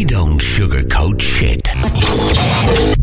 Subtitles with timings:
[0.00, 1.68] We don't sugarcoat shit.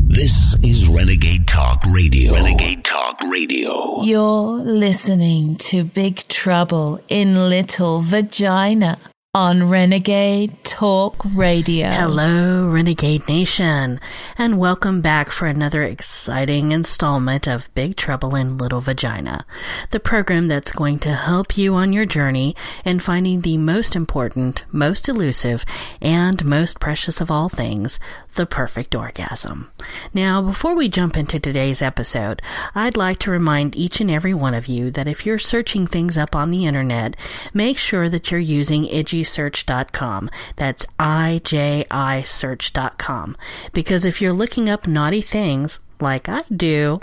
[0.07, 2.33] This is Renegade Talk Radio.
[2.33, 4.01] Renegade Talk Radio.
[4.01, 8.97] You're listening to Big Trouble in Little Vagina
[9.33, 11.89] on Renegade Talk Radio.
[11.89, 13.99] Hello, Renegade Nation,
[14.37, 19.45] and welcome back for another exciting installment of Big Trouble in Little Vagina,
[19.91, 24.65] the program that's going to help you on your journey in finding the most important,
[24.71, 25.65] most elusive,
[26.01, 27.99] and most precious of all things,
[28.35, 29.71] the perfect orgasm.
[30.13, 32.41] Now, before we jump into today's episode,
[32.73, 36.17] I'd like to remind each and every one of you that if you're searching things
[36.17, 37.15] up on the internet,
[37.53, 40.29] make sure that you're using Iggy ijisearch.com.
[40.55, 43.37] That's I-J-I search.com.
[43.73, 46.99] Because if you're looking up naughty things, like I do,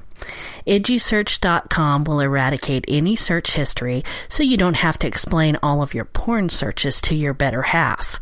[0.67, 6.05] IdgySearch.com will eradicate any search history so you don't have to explain all of your
[6.05, 8.21] porn searches to your better half.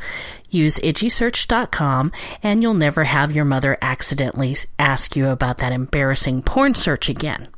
[0.50, 2.10] Use IdgySearch.com
[2.42, 7.48] and you'll never have your mother accidentally ask you about that embarrassing porn search again.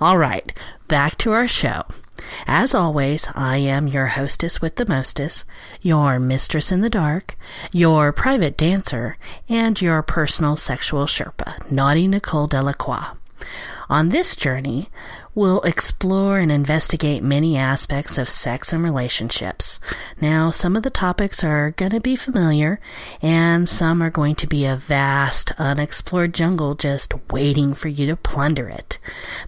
[0.00, 0.52] Alright,
[0.86, 1.82] back to our show.
[2.46, 5.44] As always, I am your hostess with the mostess,
[5.80, 7.36] your mistress in the dark,
[7.72, 9.16] your private dancer,
[9.48, 13.16] and your personal sexual Sherpa, Naughty Nicole Delacroix.
[13.90, 14.90] On this journey,
[15.38, 19.78] we'll explore and investigate many aspects of sex and relationships.
[20.20, 22.80] Now, some of the topics are going to be familiar,
[23.22, 28.16] and some are going to be a vast, unexplored jungle just waiting for you to
[28.16, 28.98] plunder it.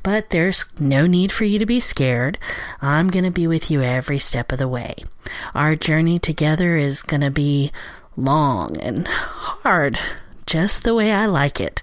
[0.04, 2.38] But there's no need for you to be scared.
[2.80, 4.94] I'm going to be with you every step of the way.
[5.56, 7.72] Our journey together is going to be
[8.16, 9.98] long and hard
[10.50, 11.80] just the way I like it.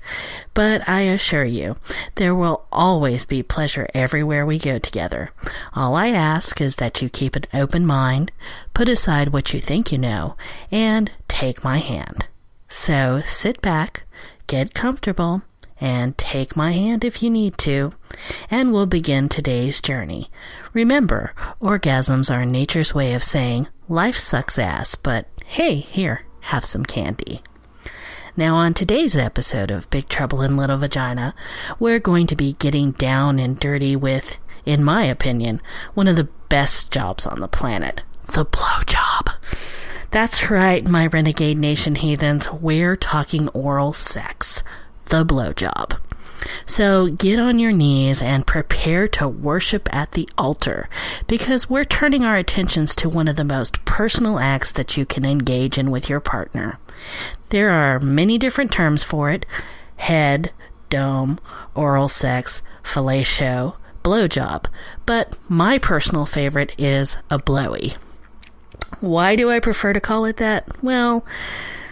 [0.53, 1.77] But I assure you,
[2.15, 5.31] there will always be pleasure everywhere we go together.
[5.73, 8.33] All I ask is that you keep an open mind,
[8.73, 10.35] put aside what you think you know,
[10.69, 12.27] and take my hand.
[12.67, 14.03] So sit back,
[14.47, 15.43] get comfortable,
[15.79, 17.93] and take my hand if you need to,
[18.51, 20.29] and we'll begin today's journey.
[20.73, 26.83] Remember, orgasms are nature's way of saying, life sucks ass, but hey, here, have some
[26.83, 27.41] candy.
[28.39, 31.33] Now, on today's episode of Big Trouble in Little Vagina,
[31.79, 35.59] we're going to be getting down and dirty with, in my opinion,
[35.95, 39.33] one of the best jobs on the planet the blowjob.
[40.11, 44.63] That's right, my Renegade Nation heathens, we're talking oral sex,
[45.05, 45.97] the blowjob.
[46.65, 50.89] So get on your knees and prepare to worship at the altar
[51.27, 55.25] because we're turning our attentions to one of the most personal acts that you can
[55.25, 56.79] engage in with your partner.
[57.49, 59.45] There are many different terms for it
[59.97, 60.51] head,
[60.89, 61.39] dome,
[61.75, 64.65] oral sex, fellatio, blowjob,
[65.05, 67.93] but my personal favorite is a blowy.
[68.99, 70.83] Why do I prefer to call it that?
[70.83, 71.25] Well,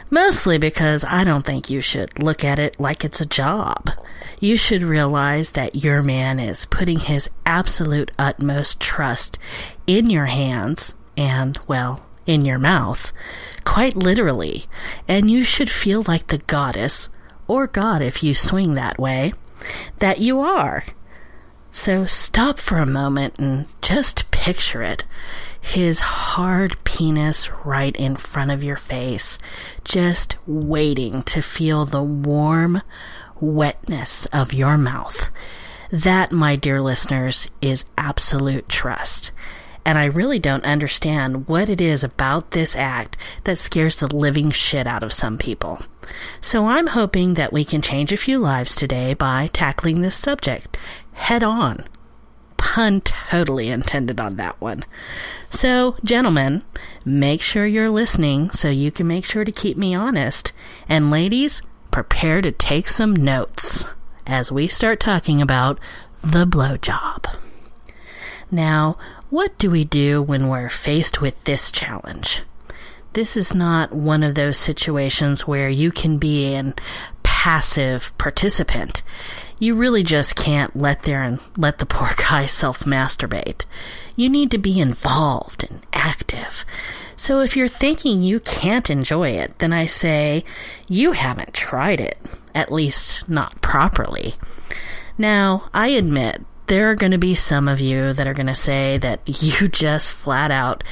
[0.09, 3.91] mostly because I don't think you should look at it like it's a job.
[4.39, 9.39] You should realize that your man is putting his absolute utmost trust
[9.87, 13.13] in your hands and, well, in your mouth,
[13.63, 14.65] quite literally,
[15.07, 17.09] and you should feel like the goddess,
[17.47, 19.31] or god if you swing that way,
[19.99, 20.83] that you are.
[21.71, 25.05] So stop for a moment and just picture it.
[25.65, 29.37] His hard penis right in front of your face,
[29.83, 32.81] just waiting to feel the warm
[33.41, 35.29] wetness of your mouth.
[35.91, 39.31] That, my dear listeners, is absolute trust
[39.85, 44.49] and I really don't understand what it is about this act that scares the living
[44.49, 45.79] shit out of some people.
[46.41, 50.79] So I'm hoping that we can change a few lives today by tackling this subject
[51.13, 51.85] head on.
[52.65, 54.83] Pun totally intended on that one.
[55.51, 56.63] So, gentlemen,
[57.05, 60.51] make sure you're listening so you can make sure to keep me honest.
[60.89, 61.61] And ladies,
[61.91, 63.85] prepare to take some notes
[64.25, 65.79] as we start talking about
[66.21, 67.25] the blowjob.
[68.49, 68.97] Now,
[69.29, 72.41] what do we do when we're faced with this challenge?
[73.13, 76.73] This is not one of those situations where you can be an
[77.45, 79.03] passive participant.
[79.59, 83.65] You really just can't let there and let the poor guy self masturbate.
[84.15, 86.65] You need to be involved and active.
[87.17, 90.43] So if you're thinking you can't enjoy it, then I say
[90.87, 92.17] you haven't tried it,
[92.53, 94.35] at least not properly.
[95.17, 98.55] Now, I admit there are going to be some of you that are going to
[98.55, 100.83] say that you just flat out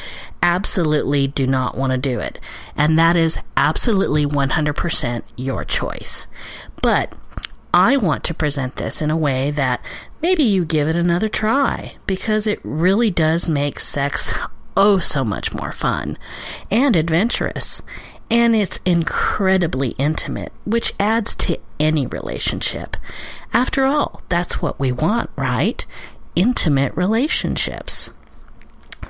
[0.42, 2.40] absolutely do not want to do it.
[2.76, 6.28] And that is absolutely 100% your choice.
[6.82, 7.16] But
[7.74, 9.84] I want to present this in a way that
[10.22, 14.32] maybe you give it another try because it really does make sex
[14.78, 16.18] oh so much more fun
[16.70, 17.82] and adventurous.
[18.30, 22.96] And it's incredibly intimate, which adds to any relationship.
[23.54, 25.86] After all, that's what we want, right?
[26.36, 28.10] Intimate relationships.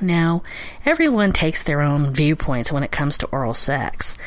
[0.01, 0.43] Now,
[0.85, 4.17] everyone takes their own viewpoints when it comes to oral sex.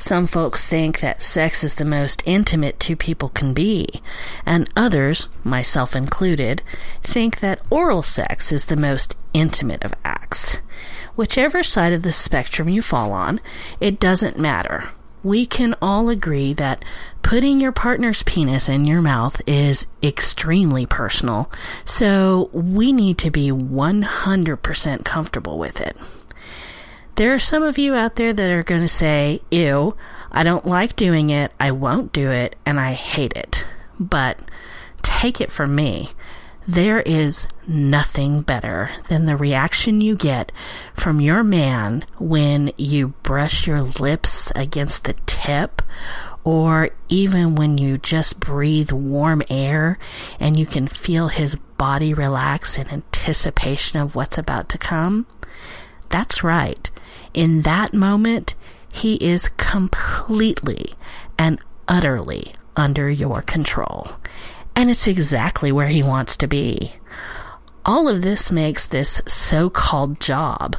[0.00, 4.00] Some folks think that sex is the most intimate two people can be,
[4.46, 6.62] and others, myself included,
[7.02, 10.56] think that oral sex is the most intimate of acts.
[11.16, 13.40] Whichever side of the spectrum you fall on,
[13.78, 14.88] it doesn't matter.
[15.22, 16.82] We can all agree that
[17.22, 21.52] putting your partner's penis in your mouth is extremely personal,
[21.84, 25.94] so we need to be 100% comfortable with it.
[27.20, 29.94] There are some of you out there that are going to say, ew,
[30.32, 33.66] I don't like doing it, I won't do it, and I hate it.
[33.98, 34.38] But
[35.02, 36.08] take it from me.
[36.66, 40.50] There is nothing better than the reaction you get
[40.94, 45.82] from your man when you brush your lips against the tip
[46.42, 49.98] or even when you just breathe warm air
[50.38, 55.26] and you can feel his body relax in anticipation of what's about to come.
[56.10, 56.90] That's right.
[57.32, 58.54] In that moment,
[58.92, 60.94] he is completely
[61.38, 61.58] and
[61.88, 64.08] utterly under your control.
[64.76, 66.94] And it's exactly where he wants to be.
[67.84, 70.76] All of this makes this so called job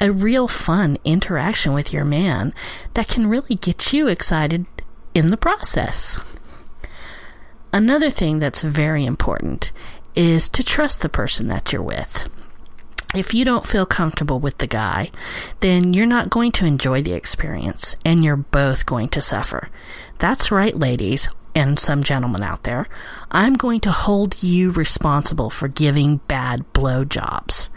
[0.00, 2.52] a real fun interaction with your man
[2.94, 4.66] that can really get you excited
[5.14, 6.18] in the process.
[7.72, 9.72] Another thing that's very important
[10.14, 12.28] is to trust the person that you're with
[13.14, 15.10] if you don't feel comfortable with the guy,
[15.60, 19.68] then you're not going to enjoy the experience and you're both going to suffer.
[20.18, 22.86] That's right, ladies and some gentlemen out there.
[23.30, 27.68] I'm going to hold you responsible for giving bad blowjobs.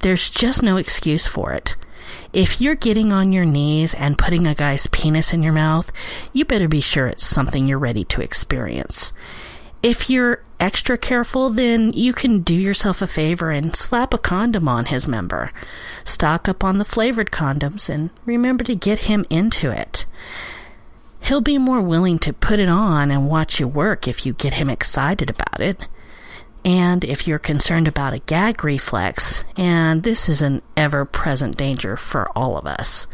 [0.00, 1.76] There's just no excuse for it.
[2.32, 5.92] If you're getting on your knees and putting a guy's penis in your mouth,
[6.32, 9.12] you better be sure it's something you're ready to experience.
[9.82, 14.68] If you're extra careful, then you can do yourself a favor and slap a condom
[14.68, 15.50] on his member.
[16.04, 20.06] Stock up on the flavored condoms and remember to get him into it.
[21.22, 24.54] He'll be more willing to put it on and watch you work if you get
[24.54, 25.88] him excited about it.
[26.64, 31.96] And if you're concerned about a gag reflex, and this is an ever present danger
[31.96, 33.08] for all of us,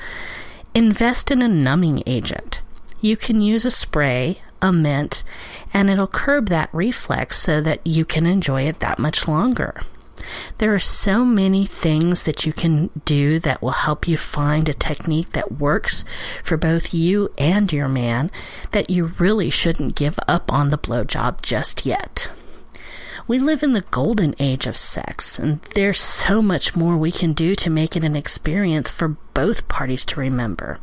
[0.74, 2.60] invest in a numbing agent.
[3.00, 5.22] You can use a spray, a mint,
[5.72, 9.80] and it'll curb that reflex so that you can enjoy it that much longer.
[10.58, 14.74] There are so many things that you can do that will help you find a
[14.74, 16.04] technique that works
[16.42, 18.30] for both you and your man
[18.72, 22.28] that you really shouldn't give up on the blowjob just yet.
[23.26, 27.34] We live in the golden age of sex, and there's so much more we can
[27.34, 30.78] do to make it an experience for both parties to remember.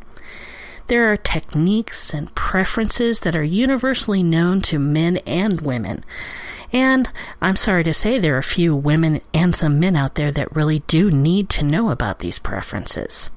[0.88, 6.04] There are techniques and preferences that are universally known to men and women.
[6.72, 7.10] And
[7.42, 10.56] I'm sorry to say there are a few women and some men out there that
[10.56, 13.30] really do need to know about these preferences.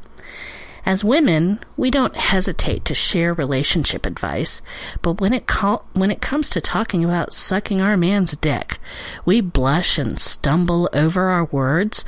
[0.89, 4.63] As women, we don't hesitate to share relationship advice,
[5.03, 5.45] but when it
[5.93, 8.79] when it comes to talking about sucking our man's dick,
[9.27, 12.07] we blush and stumble over our words,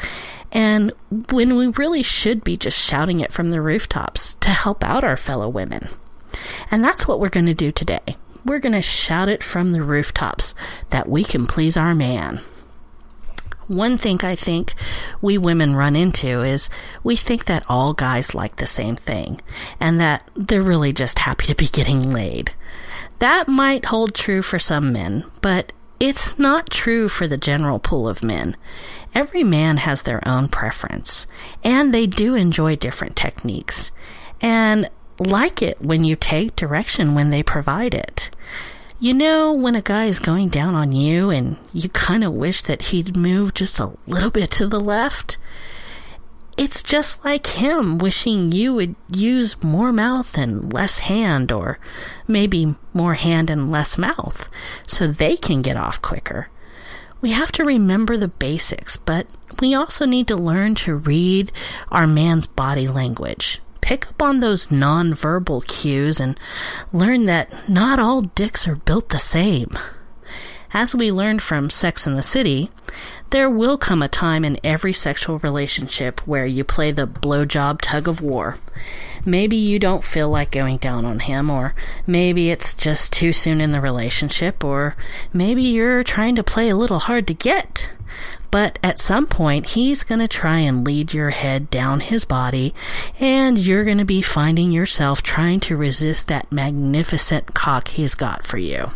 [0.50, 0.94] and
[1.30, 5.18] when we really should be just shouting it from the rooftops to help out our
[5.18, 5.88] fellow women.
[6.70, 8.16] And that's what we're going to do today.
[8.46, 10.54] We're going to shout it from the rooftops
[10.88, 12.40] that we can please our man.
[13.70, 14.74] One thing I think
[15.22, 16.68] we women run into is
[17.04, 19.40] we think that all guys like the same thing
[19.78, 22.52] and that they're really just happy to be getting laid.
[23.20, 28.08] That might hold true for some men, but it's not true for the general pool
[28.08, 28.56] of men.
[29.14, 31.28] Every man has their own preference,
[31.62, 33.92] and they do enjoy different techniques,
[34.40, 38.30] and like it when you take direction when they provide it.
[39.02, 42.60] You know, when a guy is going down on you and you kind of wish
[42.64, 45.38] that he'd move just a little bit to the left?
[46.58, 51.78] It's just like him wishing you would use more mouth and less hand, or
[52.28, 54.50] maybe more hand and less mouth,
[54.86, 56.50] so they can get off quicker.
[57.22, 59.26] We have to remember the basics, but
[59.60, 61.52] we also need to learn to read
[61.90, 63.62] our man's body language.
[63.80, 66.38] Pick up on those nonverbal cues and
[66.92, 69.76] learn that not all dicks are built the same.
[70.72, 72.70] As we learned from Sex in the City,
[73.30, 78.06] there will come a time in every sexual relationship where you play the blowjob tug
[78.06, 78.58] of war.
[79.24, 81.74] Maybe you don't feel like going down on him, or
[82.06, 84.96] maybe it's just too soon in the relationship, or
[85.32, 87.90] maybe you're trying to play a little hard to get.
[88.50, 92.74] But at some point, he's going to try and lead your head down his body,
[93.20, 98.44] and you're going to be finding yourself trying to resist that magnificent cock he's got
[98.44, 98.90] for you.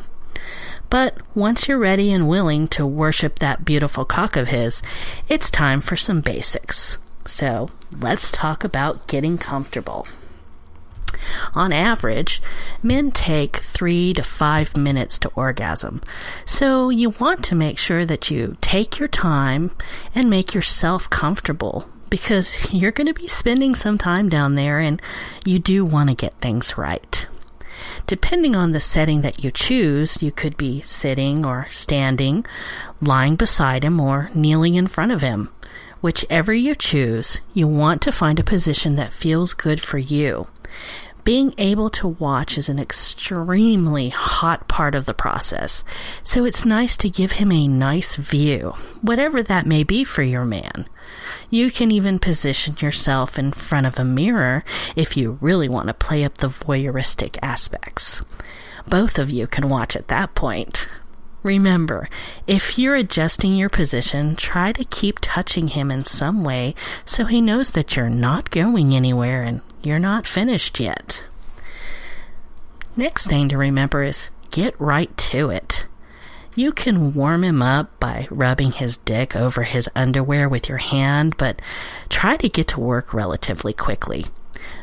[0.90, 4.82] But once you're ready and willing to worship that beautiful cock of his,
[5.28, 6.99] it's time for some basics.
[7.26, 10.06] So let's talk about getting comfortable.
[11.54, 12.42] On average,
[12.83, 16.02] men take three to five minutes to orgasm.
[16.44, 19.71] So you want to make sure that you take your time
[20.14, 25.00] and make yourself comfortable because you're going to be spending some time down there and
[25.44, 27.26] you do want to get things right.
[28.06, 32.44] Depending on the setting that you choose, you could be sitting or standing,
[33.00, 35.50] lying beside him, or kneeling in front of him.
[36.00, 40.47] Whichever you choose, you want to find a position that feels good for you.
[41.24, 45.82] Being able to watch is an extremely hot part of the process,
[46.22, 50.44] so it's nice to give him a nice view, whatever that may be for your
[50.44, 50.86] man.
[51.48, 54.64] You can even position yourself in front of a mirror
[54.96, 58.22] if you really want to play up the voyeuristic aspects.
[58.86, 60.86] Both of you can watch at that point.
[61.42, 62.08] Remember,
[62.46, 66.74] if you're adjusting your position, try to keep touching him in some way
[67.06, 71.24] so he knows that you're not going anywhere and you're not finished yet.
[72.96, 75.86] Next thing to remember is get right to it.
[76.54, 81.36] You can warm him up by rubbing his dick over his underwear with your hand,
[81.36, 81.60] but
[82.08, 84.26] try to get to work relatively quickly.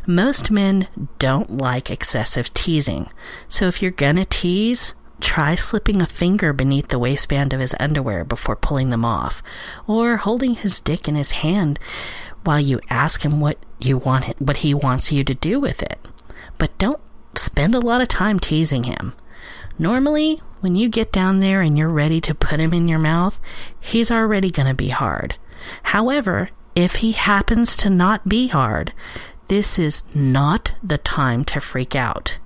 [0.05, 3.09] Most men don't like excessive teasing,
[3.47, 8.25] so if you're gonna tease, Try slipping a finger beneath the waistband of his underwear
[8.25, 9.43] before pulling them off,
[9.85, 11.79] or holding his dick in his hand
[12.43, 16.07] while you ask him what you want what he wants you to do with it.
[16.57, 17.01] But don't
[17.35, 19.13] spend a lot of time teasing him.
[19.79, 23.39] Normally, when you get down there and you're ready to put him in your mouth,
[23.79, 25.37] he's already going to be hard.
[25.83, 28.93] However, if he happens to not be hard,
[29.47, 32.37] this is not the time to freak out.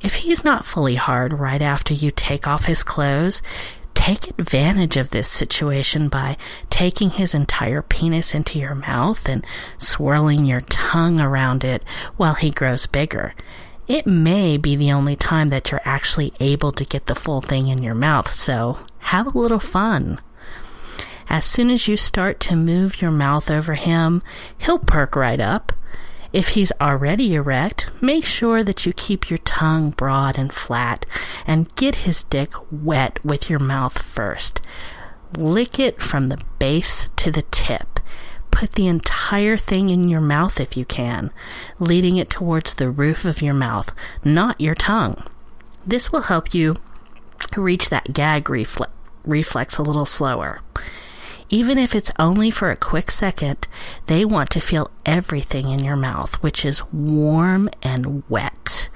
[0.00, 3.42] If he's not fully hard right after you take off his clothes,
[4.14, 6.36] take advantage of this situation by
[6.68, 9.46] taking his entire penis into your mouth and
[9.78, 11.84] swirling your tongue around it
[12.16, 13.34] while he grows bigger.
[13.86, 17.68] It may be the only time that you're actually able to get the full thing
[17.68, 20.20] in your mouth, so have a little fun.
[21.28, 24.22] As soon as you start to move your mouth over him,
[24.58, 25.72] he'll perk right up
[26.32, 31.04] if he's already erect, make sure that you keep your tongue broad and flat
[31.46, 34.60] and get his dick wet with your mouth first.
[35.36, 38.00] Lick it from the base to the tip.
[38.50, 41.32] Put the entire thing in your mouth if you can,
[41.78, 43.92] leading it towards the roof of your mouth,
[44.24, 45.22] not your tongue.
[45.86, 46.76] This will help you
[47.56, 48.90] reach that gag refle-
[49.24, 50.60] reflex a little slower.
[51.52, 53.66] Even if it's only for a quick second,
[54.06, 58.88] they want to feel everything in your mouth, which is warm and wet.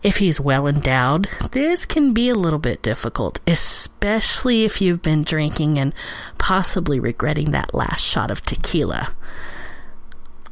[0.00, 5.24] If he's well endowed, this can be a little bit difficult, especially if you've been
[5.24, 5.92] drinking and
[6.38, 9.12] possibly regretting that last shot of tequila.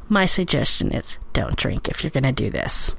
[0.08, 2.94] My suggestion is don't drink if you're going to do this.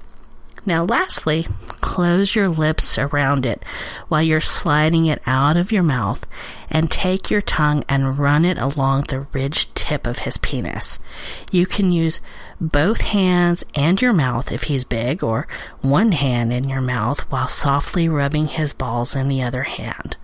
[0.70, 1.48] Now, lastly,
[1.82, 3.66] close your lips around it
[4.08, 6.28] while you're sliding it out of your mouth
[6.70, 11.00] and take your tongue and run it along the ridged tip of his penis.
[11.52, 12.20] You can use
[12.62, 15.48] both hands and your mouth if he's big, or
[15.82, 20.18] one hand in your mouth while softly rubbing his balls in the other hand.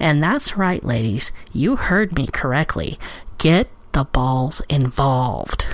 [0.00, 2.98] And that's right, ladies, you heard me correctly.
[3.38, 5.68] Get the balls involved.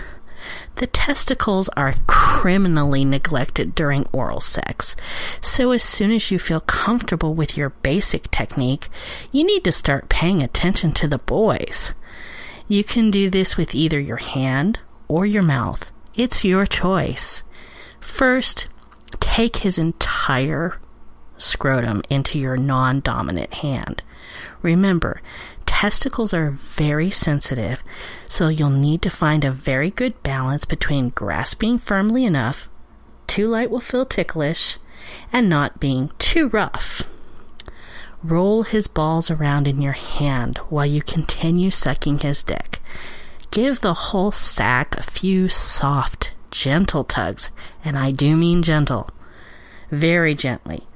[0.76, 4.96] The testicles are criminally neglected during oral sex.
[5.40, 8.88] So as soon as you feel comfortable with your basic technique,
[9.30, 11.92] you need to start paying attention to the boys.
[12.68, 15.92] You can do this with either your hand or your mouth.
[16.14, 17.42] It's your choice.
[18.00, 18.66] First,
[19.20, 20.78] take his entire
[21.36, 24.02] scrotum into your non dominant hand.
[24.62, 25.20] Remember,
[25.66, 27.82] testicles are very sensitive,
[28.26, 32.68] so you'll need to find a very good balance between grasping firmly enough,
[33.26, 34.78] too light will feel ticklish,
[35.32, 37.02] and not being too rough.
[38.22, 42.80] Roll his balls around in your hand while you continue sucking his dick.
[43.50, 47.50] Give the whole sack a few soft, gentle tugs,
[47.84, 49.10] and I do mean gentle.
[49.90, 50.86] Very gently.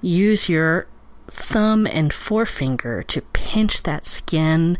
[0.00, 0.86] Use your
[1.30, 4.78] thumb and forefinger to pinch that skin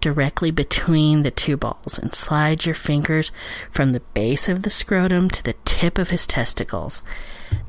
[0.00, 3.32] directly between the two balls and slide your fingers
[3.70, 7.02] from the base of the scrotum to the tip of his testicles.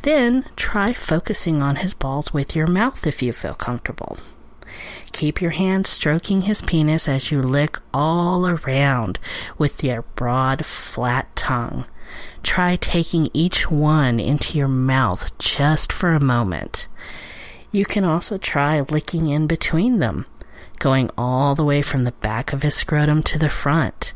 [0.01, 4.17] Then try focusing on his balls with your mouth if you feel comfortable.
[5.11, 9.19] Keep your hand stroking his penis as you lick all around
[9.57, 11.85] with your broad, flat tongue.
[12.41, 16.87] Try taking each one into your mouth just for a moment.
[17.73, 20.27] You can also try licking in between them,
[20.77, 24.13] going all the way from the back of his scrotum to the front.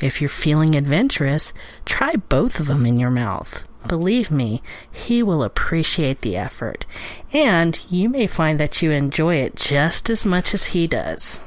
[0.00, 1.52] If you're feeling adventurous,
[1.84, 3.68] try both of them in your mouth.
[3.86, 6.86] Believe me, he will appreciate the effort,
[7.30, 11.38] and you may find that you enjoy it just as much as he does.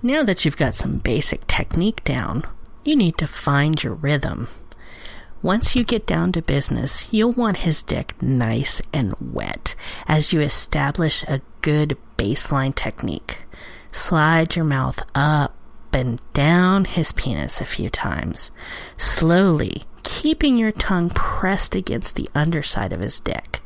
[0.00, 2.46] Now that you've got some basic technique down,
[2.84, 4.46] you need to find your rhythm.
[5.42, 9.74] Once you get down to business, you'll want his dick nice and wet
[10.06, 13.38] as you establish a good baseline technique.
[13.90, 15.54] Slide your mouth up
[15.92, 18.50] and down his penis a few times,
[18.98, 23.60] slowly keeping your tongue pressed against the underside of his dick.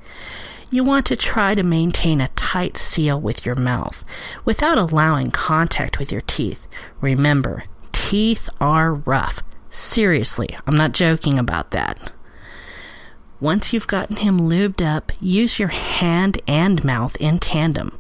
[0.71, 4.05] You want to try to maintain a tight seal with your mouth
[4.45, 6.67] without allowing contact with your teeth.
[7.01, 9.43] Remember, teeth are rough.
[9.75, 12.13] Seriously, I'm not joking about that.
[13.41, 17.99] Once you've gotten him lubed up, use your hand and mouth in tandem.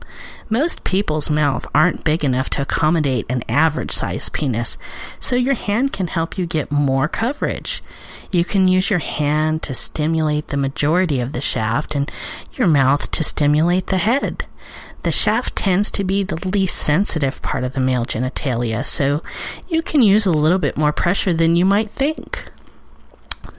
[0.48, 4.78] Most people's mouth aren't big enough to accommodate an average sized penis,
[5.18, 7.82] so your hand can help you get more coverage.
[8.30, 12.08] You can use your hand to stimulate the majority of the shaft and
[12.52, 14.44] your mouth to stimulate the head.
[15.04, 19.22] The shaft tends to be the least sensitive part of the male genitalia, so
[19.68, 22.50] you can use a little bit more pressure than you might think.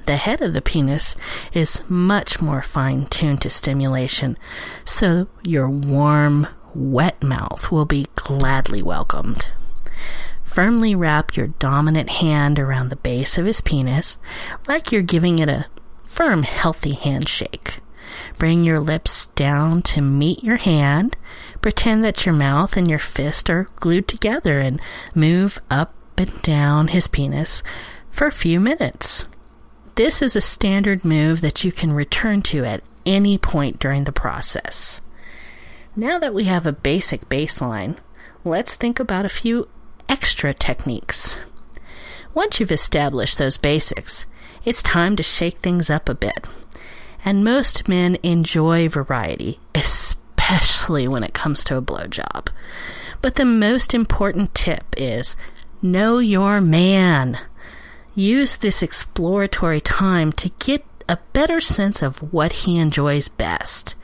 [0.07, 1.15] The head of the penis
[1.53, 4.37] is much more fine tuned to stimulation,
[4.85, 9.49] so your warm, wet mouth will be gladly welcomed.
[10.43, 14.17] Firmly wrap your dominant hand around the base of his penis,
[14.67, 15.67] like you're giving it a
[16.05, 17.81] firm, healthy handshake.
[18.38, 21.17] Bring your lips down to meet your hand.
[21.62, 24.81] Pretend that your mouth and your fist are glued together and
[25.13, 27.63] move up and down his penis
[28.10, 29.25] for a few minutes.
[29.95, 34.12] This is a standard move that you can return to at any point during the
[34.12, 35.01] process.
[35.95, 37.97] Now that we have a basic baseline,
[38.43, 39.69] let's think about a few
[40.10, 41.38] extra techniques.
[42.34, 44.25] Once you've established those basics,
[44.65, 46.47] it's time to shake things up a bit.
[47.25, 52.49] And most men enjoy variety, especially when it comes to a blowjob.
[53.21, 55.35] But the most important tip is
[55.81, 57.39] know your man.
[58.13, 63.95] Use this exploratory time to get a better sense of what he enjoys best.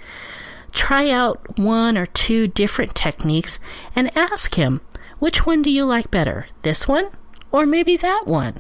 [0.72, 3.60] Try out one or two different techniques
[3.96, 4.82] and ask him
[5.20, 7.12] which one do you like better, this one
[7.52, 8.60] or maybe that one?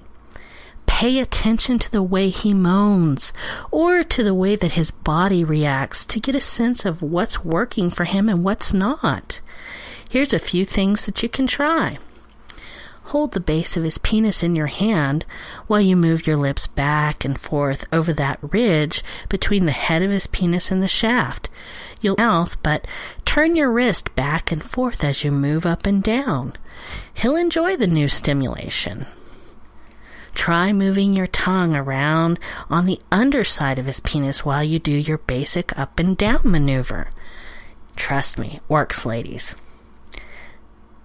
[0.86, 3.34] Pay attention to the way he moans
[3.72, 7.90] or to the way that his body reacts to get a sense of what's working
[7.90, 9.42] for him and what's not.
[10.10, 11.98] Here's a few things that you can try.
[13.06, 15.26] Hold the base of his penis in your hand
[15.68, 20.12] while you move your lips back and forth over that ridge between the head of
[20.12, 21.50] his penis and the shaft
[22.02, 22.86] your mouth, but
[23.26, 26.54] turn your wrist back and forth as you move up and down.
[27.14, 29.06] He'll enjoy the new stimulation.
[30.34, 32.40] Try moving your tongue around
[32.70, 37.10] on the underside of his penis while you do your basic up and down maneuver.
[37.96, 39.56] Trust me, works, ladies.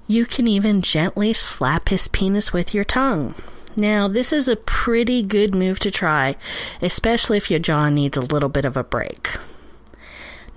[0.06, 3.34] You can even gently slap his penis with your tongue.
[3.74, 6.36] Now, this is a pretty good move to try,
[6.80, 9.28] especially if your jaw needs a little bit of a break.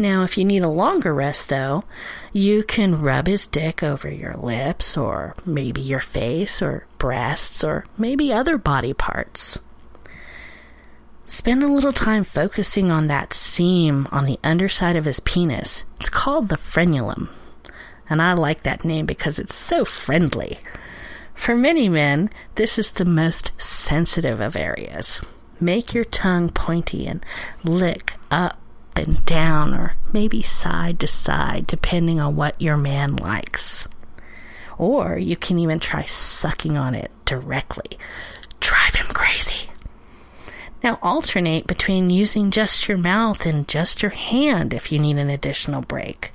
[0.01, 1.83] Now, if you need a longer rest, though,
[2.31, 7.85] you can rub his dick over your lips, or maybe your face, or breasts, or
[7.97, 9.59] maybe other body parts.
[11.25, 15.83] Spend a little time focusing on that seam on the underside of his penis.
[15.99, 17.27] It's called the frenulum.
[18.09, 20.59] And I like that name because it's so friendly.
[21.35, 25.21] For many men, this is the most sensitive of areas.
[25.59, 27.23] Make your tongue pointy and
[27.65, 28.59] lick up
[29.07, 33.87] and down or maybe side to side, depending on what your man likes.
[34.77, 37.97] Or you can even try sucking on it directly.
[38.59, 39.69] Drive him crazy.
[40.83, 45.29] Now alternate between using just your mouth and just your hand if you need an
[45.29, 46.31] additional break.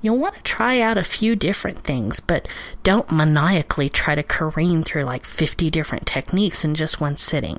[0.00, 2.46] You'll want to try out a few different things, but
[2.84, 7.58] don't maniacally try to careen through like 50 different techniques in just one sitting.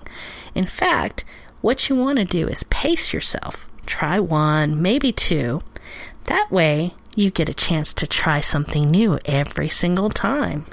[0.56, 1.26] In fact,
[1.62, 3.69] what you want to do is pace yourself.
[3.90, 5.64] Try one, maybe two.
[6.26, 10.66] That way, you get a chance to try something new every single time.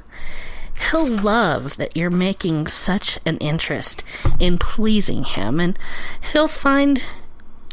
[0.90, 4.04] He'll love that you're making such an interest
[4.38, 5.78] in pleasing him, and
[6.30, 7.04] he'll find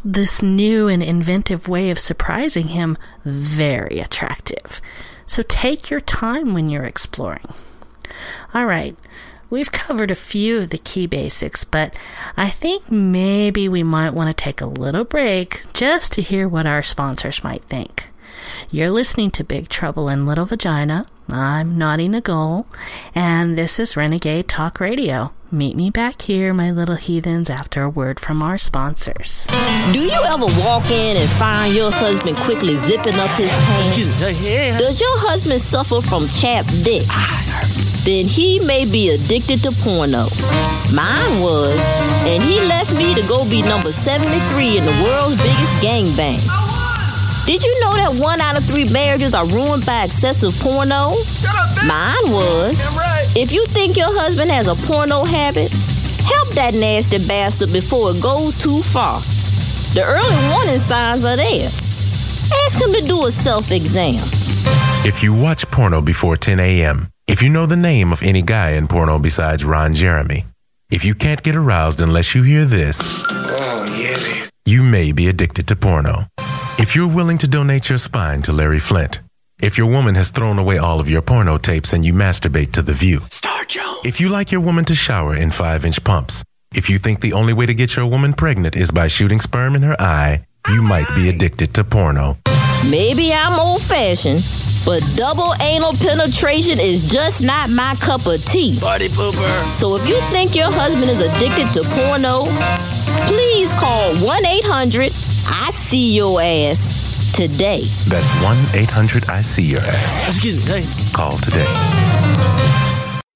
[0.06, 4.80] this new and inventive way of surprising him very attractive.
[5.26, 7.54] So take your time when you're exploring.
[8.54, 8.96] All right,
[9.54, 11.96] we've covered a few of the key basics, but
[12.36, 16.66] I think maybe we might want to take a little break just to hear what
[16.66, 18.08] our sponsors might think.
[18.72, 21.06] You're listening to Big Trouble in Little Vagina.
[21.32, 22.68] I'm Naughty Nicole,
[23.16, 25.32] and this is Renegade Talk Radio.
[25.52, 29.48] Meet me back here, my little heathens, after a word from our sponsors.
[29.94, 34.20] Do you ever walk in and find your husband quickly zipping up his pants?
[34.78, 37.08] Does your husband suffer from chapped dick?
[38.04, 40.28] Then he may be addicted to porno.
[40.94, 41.80] Mine was,
[42.28, 46.63] and he left me to go be number 73 in the world's biggest gangbang.
[47.46, 51.12] Did you know that one out of three marriages are ruined by excessive porno?
[51.12, 52.80] Up, Mine was.
[52.98, 53.26] Right.
[53.36, 58.24] If you think your husband has a porno habit, help that nasty bastard before it
[58.24, 59.20] goes too far.
[59.94, 61.68] The early warning signs are there.
[62.66, 64.24] Ask him to do a self exam.
[65.06, 68.72] If you watch porno before 10 a.m., if you know the name of any guy
[68.72, 70.46] in porno besides Ron Jeremy,
[70.90, 74.46] if you can't get aroused unless you hear this, Oh, yeah.
[74.66, 76.26] you may be addicted to porno.
[76.80, 79.22] If you're willing to donate your spine to Larry Flynt,
[79.62, 82.82] if your woman has thrown away all of your porno tapes and you masturbate to
[82.82, 84.00] the view, Star Jones.
[84.04, 86.44] if you like your woman to shower in 5 inch pumps,
[86.76, 89.76] if you think the only way to get your woman pregnant is by shooting sperm
[89.76, 92.38] in her eye, you might be addicted to porno.
[92.90, 94.42] Maybe I'm old fashioned,
[94.84, 98.78] but double anal penetration is just not my cup of tea.
[98.82, 99.64] Party pooper.
[99.74, 102.46] So if you think your husband is addicted to porno,
[103.30, 105.14] please call 1 800
[105.48, 107.82] I See Your Ass today.
[108.08, 110.30] That's 1 800 I See Your Ass.
[110.30, 110.82] Excuse me.
[110.82, 111.14] Hey.
[111.14, 111.68] Call today.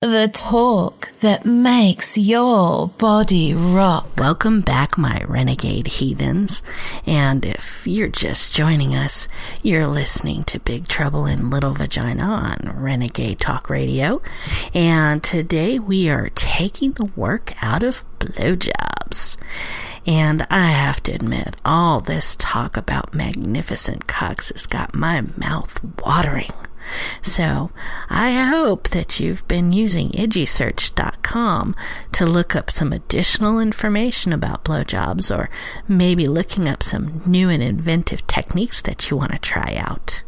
[0.01, 4.07] The talk that makes your body rock.
[4.17, 6.61] Welcome back, my renegade heathens.
[7.05, 9.27] And if you're just joining us,
[9.63, 14.21] you're listening to Big Trouble in Little Vagina on Renegade Talk Radio.
[14.73, 19.37] And today we are taking the work out of blowjobs.
[20.07, 25.83] And I have to admit, all this talk about magnificent cocks has got my mouth
[25.99, 26.53] watering.
[27.21, 27.71] So
[28.09, 31.75] I hope that you've been using edgysearch.com
[32.13, 35.49] to look up some additional information about blowjobs or
[35.89, 40.23] maybe looking up some new and inventive techniques that you want to try out.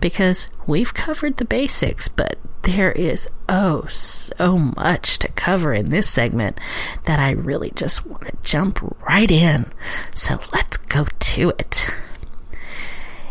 [0.00, 6.08] Because we've covered the basics, but there is oh so much to cover in this
[6.08, 6.58] segment
[7.04, 9.66] that I really just want to jump right in.
[10.14, 11.86] So let's go to it.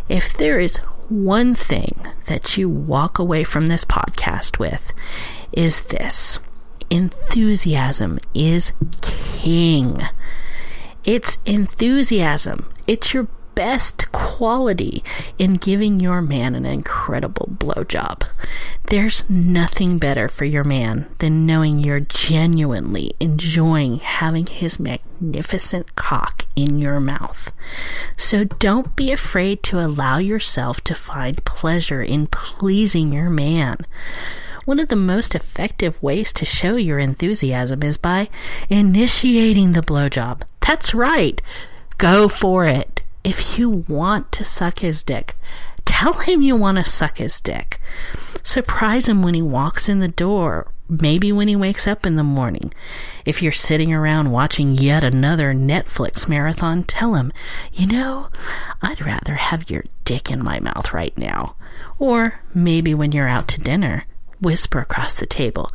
[0.07, 0.77] If there is
[1.09, 4.93] one thing that you walk away from this podcast with,
[5.51, 6.39] is this
[6.89, 9.99] enthusiasm is king.
[11.03, 12.71] It's enthusiasm.
[12.87, 15.03] It's your best quality
[15.37, 18.23] in giving your man an incredible blowjob.
[18.87, 26.45] There's nothing better for your man than knowing you're genuinely enjoying having his magnificent cock
[26.55, 27.51] in your mouth.
[28.17, 33.77] So don't be afraid to allow yourself to find pleasure in pleasing your man.
[34.65, 38.29] One of the most effective ways to show your enthusiasm is by
[38.69, 40.41] initiating the blowjob.
[40.61, 41.41] That's right.
[41.97, 42.92] Go for it.
[43.23, 45.35] If you want to suck his dick,
[45.85, 47.79] tell him you want to suck his dick.
[48.43, 52.23] Surprise him when he walks in the door, maybe when he wakes up in the
[52.23, 52.73] morning.
[53.25, 57.31] If you're sitting around watching yet another Netflix marathon, tell him,
[57.71, 58.27] you know,
[58.81, 61.55] I'd rather have your dick in my mouth right now.
[61.99, 64.03] Or maybe when you're out to dinner,
[64.43, 65.71] whisper across the table,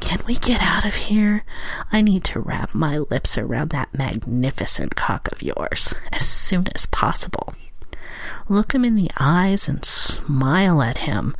[0.00, 1.44] Can we get out of here?
[1.92, 6.86] I need to wrap my lips around that magnificent cock of yours as soon as
[6.86, 7.54] possible.
[8.48, 11.36] Look him in the eyes and smile at him.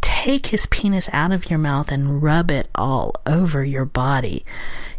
[0.00, 4.44] Take his penis out of your mouth and rub it all over your body.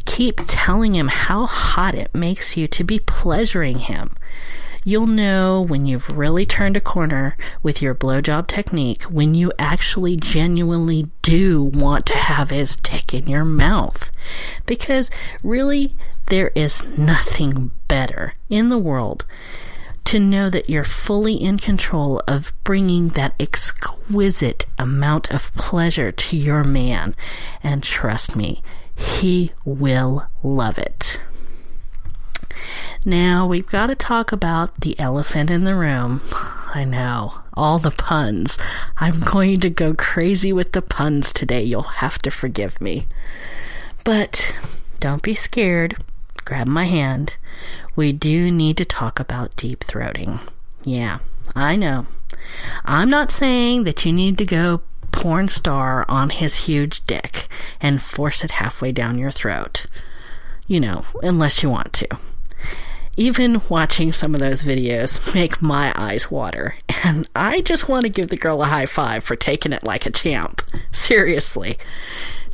[0.05, 4.15] Keep telling him how hot it makes you to be pleasuring him.
[4.85, 10.15] You'll know when you've really turned a corner with your blowjob technique when you actually
[10.15, 14.11] genuinely do want to have his dick in your mouth.
[14.65, 15.11] Because
[15.43, 15.95] really,
[16.27, 19.25] there is nothing better in the world
[20.05, 26.35] to know that you're fully in control of bringing that exquisite amount of pleasure to
[26.35, 27.15] your man.
[27.61, 28.63] And trust me,
[28.95, 31.19] he will love it.
[33.05, 36.21] Now we've got to talk about the elephant in the room.
[36.75, 38.57] I know, all the puns.
[38.97, 41.63] I'm going to go crazy with the puns today.
[41.63, 43.07] You'll have to forgive me.
[44.03, 44.53] But
[44.99, 45.95] don't be scared.
[46.45, 47.37] grab my hand.
[47.95, 50.39] We do need to talk about deep throating.
[50.83, 51.19] Yeah,
[51.55, 52.07] I know.
[52.85, 57.47] I'm not saying that you need to go porn star on his huge dick
[57.81, 59.85] and force it halfway down your throat.
[60.67, 62.07] You know, unless you want to.
[63.19, 68.09] Even watching some of those videos make my eyes water, and I just want to
[68.09, 70.61] give the girl a high five for taking it like a champ.
[70.93, 71.77] Seriously.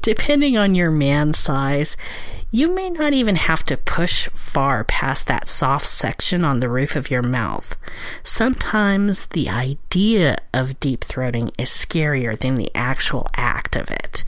[0.02, 1.96] Depending on your man size,
[2.50, 6.96] you may not even have to push far past that soft section on the roof
[6.96, 7.78] of your mouth.
[8.24, 14.24] Sometimes the idea of deep throating is scarier than the actual act of it.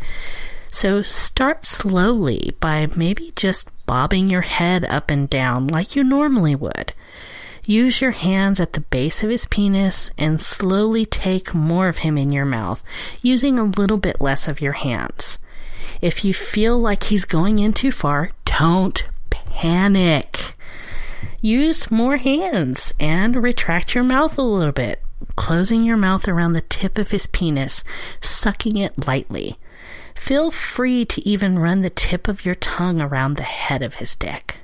[0.79, 6.53] So start slowly by maybe just bobbing your head up and down like you normally
[6.53, 6.93] would.
[7.65, 12.15] Use your hands at the base of his penis and slowly take more of him
[12.15, 12.83] in your mouth,
[13.23, 15.39] using a little bit less of your hands.
[15.99, 20.53] If you feel like he's going in too far, don't panic.
[21.41, 25.01] Use more hands and retract your mouth a little bit,
[25.35, 27.83] closing your mouth around the tip of his penis,
[28.21, 29.57] sucking it lightly.
[30.17, 34.13] Feel free to even run the tip of your tongue around the head of his
[34.13, 34.58] dick.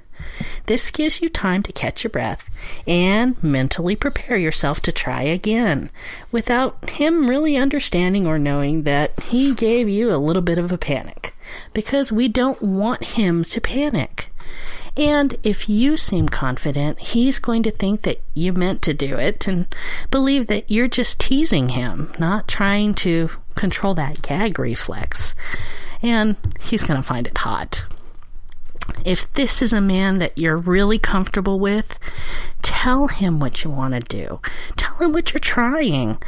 [0.66, 2.50] This gives you time to catch your breath
[2.86, 5.90] and mentally prepare yourself to try again
[6.34, 10.78] without him really understanding or knowing that he gave you a little bit of a
[10.78, 11.34] panic
[11.74, 14.33] because we don't want him to panic.
[14.96, 19.48] And if you seem confident, he's going to think that you meant to do it
[19.48, 19.74] and
[20.12, 25.34] believe that you're just teasing him, not trying to control that gag reflex.
[26.04, 27.86] And he's going to find it hot.
[29.04, 31.98] If this is a man that you're really comfortable with,
[32.62, 34.40] tell him what you want to do.
[34.76, 36.22] Tell him what you're trying.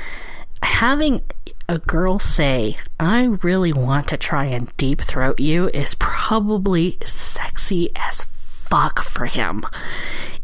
[0.63, 1.21] Having
[1.67, 7.91] a girl say, I really want to try and deep throat you is probably sexy
[7.95, 8.25] as
[8.69, 9.63] fuck for him.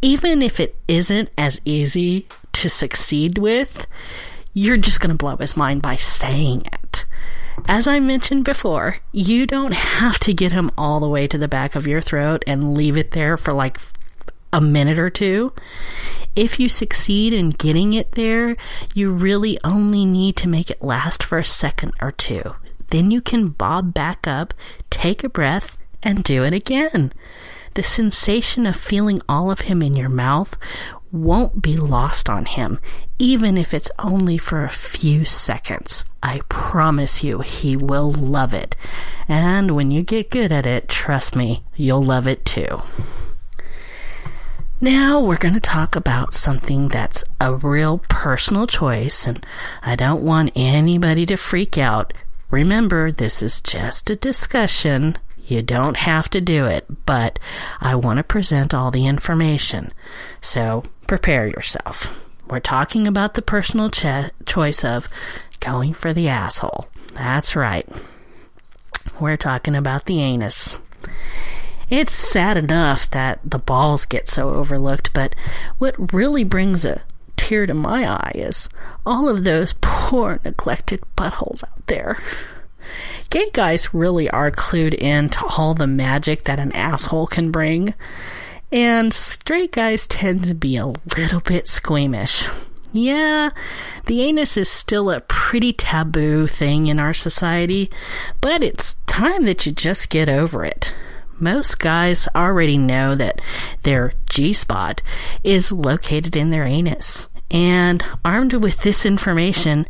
[0.01, 3.87] Even if it isn't as easy to succeed with,
[4.53, 7.05] you're just going to blow his mind by saying it.
[7.67, 11.47] As I mentioned before, you don't have to get him all the way to the
[11.47, 13.77] back of your throat and leave it there for like
[14.51, 15.53] a minute or two.
[16.35, 18.55] If you succeed in getting it there,
[18.93, 22.55] you really only need to make it last for a second or two.
[22.89, 24.53] Then you can bob back up,
[24.89, 27.13] take a breath, and do it again.
[27.73, 30.57] The sensation of feeling all of him in your mouth
[31.11, 32.79] won't be lost on him,
[33.17, 36.03] even if it's only for a few seconds.
[36.23, 38.75] I promise you, he will love it.
[39.27, 42.81] And when you get good at it, trust me, you'll love it too.
[44.83, 49.45] Now we're going to talk about something that's a real personal choice, and
[49.83, 52.13] I don't want anybody to freak out.
[52.49, 55.17] Remember, this is just a discussion.
[55.51, 57.37] You don't have to do it, but
[57.81, 59.91] I want to present all the information.
[60.39, 62.25] So prepare yourself.
[62.49, 65.09] We're talking about the personal choice of
[65.59, 66.87] going for the asshole.
[67.15, 67.85] That's right.
[69.19, 70.77] We're talking about the anus.
[71.89, 75.35] It's sad enough that the balls get so overlooked, but
[75.79, 77.01] what really brings a
[77.35, 78.69] tear to my eye is
[79.05, 82.17] all of those poor neglected buttholes out there.
[83.29, 87.93] Gay guys really are clued in to all the magic that an asshole can bring,
[88.71, 92.47] and straight guys tend to be a little bit squeamish.
[92.93, 93.51] Yeah,
[94.05, 97.89] the anus is still a pretty taboo thing in our society,
[98.41, 100.93] but it's time that you just get over it.
[101.39, 103.41] Most guys already know that
[103.83, 105.01] their G spot
[105.43, 107.29] is located in their anus.
[107.51, 109.85] And armed with this information,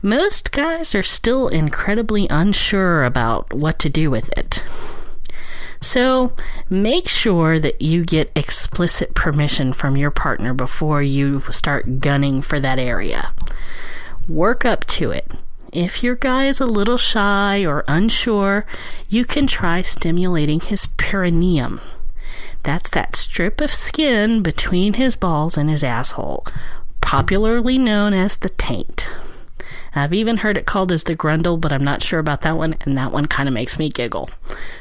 [0.00, 4.62] most guys are still incredibly unsure about what to do with it.
[5.82, 6.36] So
[6.68, 12.60] make sure that you get explicit permission from your partner before you start gunning for
[12.60, 13.32] that area.
[14.28, 15.32] Work up to it.
[15.72, 18.66] If your guy is a little shy or unsure,
[19.08, 21.80] you can try stimulating his perineum.
[22.62, 26.44] That's that strip of skin between his balls and his asshole,
[27.10, 29.08] popularly known as the taint.
[29.96, 32.76] I've even heard it called as the grundle, but I'm not sure about that one,
[32.82, 34.30] and that one kind of makes me giggle.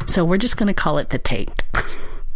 [0.06, 1.64] So we're just going to call it the taint.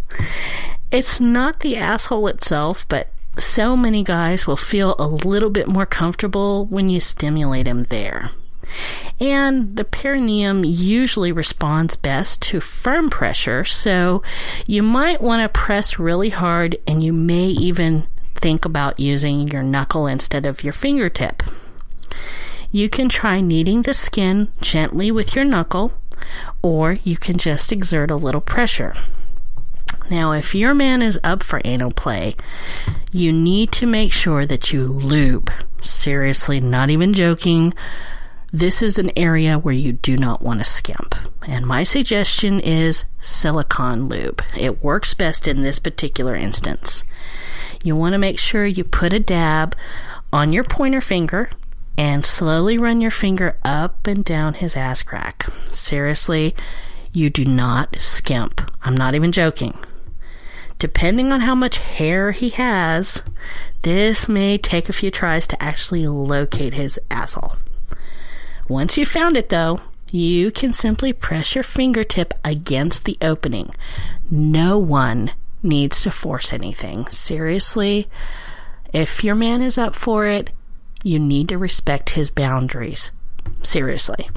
[0.91, 5.85] it's not the asshole itself, but so many guys will feel a little bit more
[5.85, 8.31] comfortable when you stimulate him there.
[9.19, 14.23] And the perineum usually responds best to firm pressure, so
[14.65, 18.07] you might want to press really hard and you may even
[18.43, 21.41] think about using your knuckle instead of your fingertip.
[22.71, 25.93] You can try kneading the skin gently with your knuckle,
[26.61, 28.95] or you can just exert a little pressure.
[30.09, 32.35] Now, if your man is up for anal play,
[33.13, 35.49] you need to make sure that you lube.
[35.81, 37.73] Seriously, not even joking.
[38.51, 41.15] This is an area where you do not want to skimp.
[41.47, 44.43] And my suggestion is silicone lube.
[44.57, 47.05] It works best in this particular instance.
[47.83, 49.75] You want to make sure you put a dab
[50.31, 51.49] on your pointer finger
[51.97, 55.45] and slowly run your finger up and down his ass crack.
[55.71, 56.55] Seriously,
[57.11, 58.71] you do not skimp.
[58.83, 59.77] I'm not even joking.
[60.79, 63.21] Depending on how much hair he has,
[63.83, 67.57] this may take a few tries to actually locate his asshole.
[68.69, 73.73] Once you've found it, though, you can simply press your fingertip against the opening.
[74.31, 75.31] No one
[75.63, 77.07] needs to force anything.
[77.07, 78.07] Seriously,
[78.91, 80.51] if your man is up for it,
[81.03, 83.11] you need to respect his boundaries.
[83.63, 84.29] Seriously.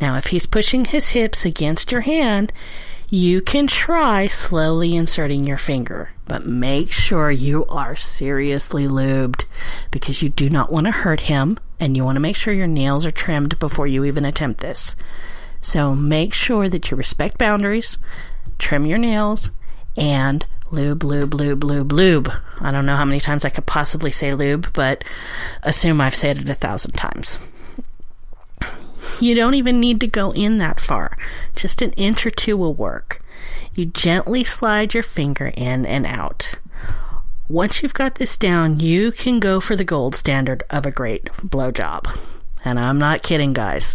[0.00, 2.52] Now, if he's pushing his hips against your hand,
[3.08, 9.44] you can try slowly inserting your finger, but make sure you are seriously lubed
[9.90, 12.66] because you do not want to hurt him and you want to make sure your
[12.66, 14.96] nails are trimmed before you even attempt this.
[15.60, 17.98] So make sure that you respect boundaries,
[18.58, 19.50] trim your nails,
[19.96, 22.32] and lube, lube, lube, lube, lube.
[22.60, 25.04] I don't know how many times I could possibly say lube, but
[25.62, 27.38] assume I've said it a thousand times.
[29.20, 31.16] You don't even need to go in that far.
[31.54, 33.22] Just an inch or two will work.
[33.74, 36.54] You gently slide your finger in and out.
[37.48, 41.24] Once you've got this down, you can go for the gold standard of a great
[41.42, 42.18] blowjob.
[42.64, 43.94] And I'm not kidding, guys.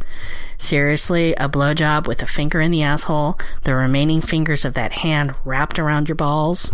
[0.57, 5.35] Seriously, a blowjob with a finger in the asshole, the remaining fingers of that hand
[5.45, 6.71] wrapped around your balls,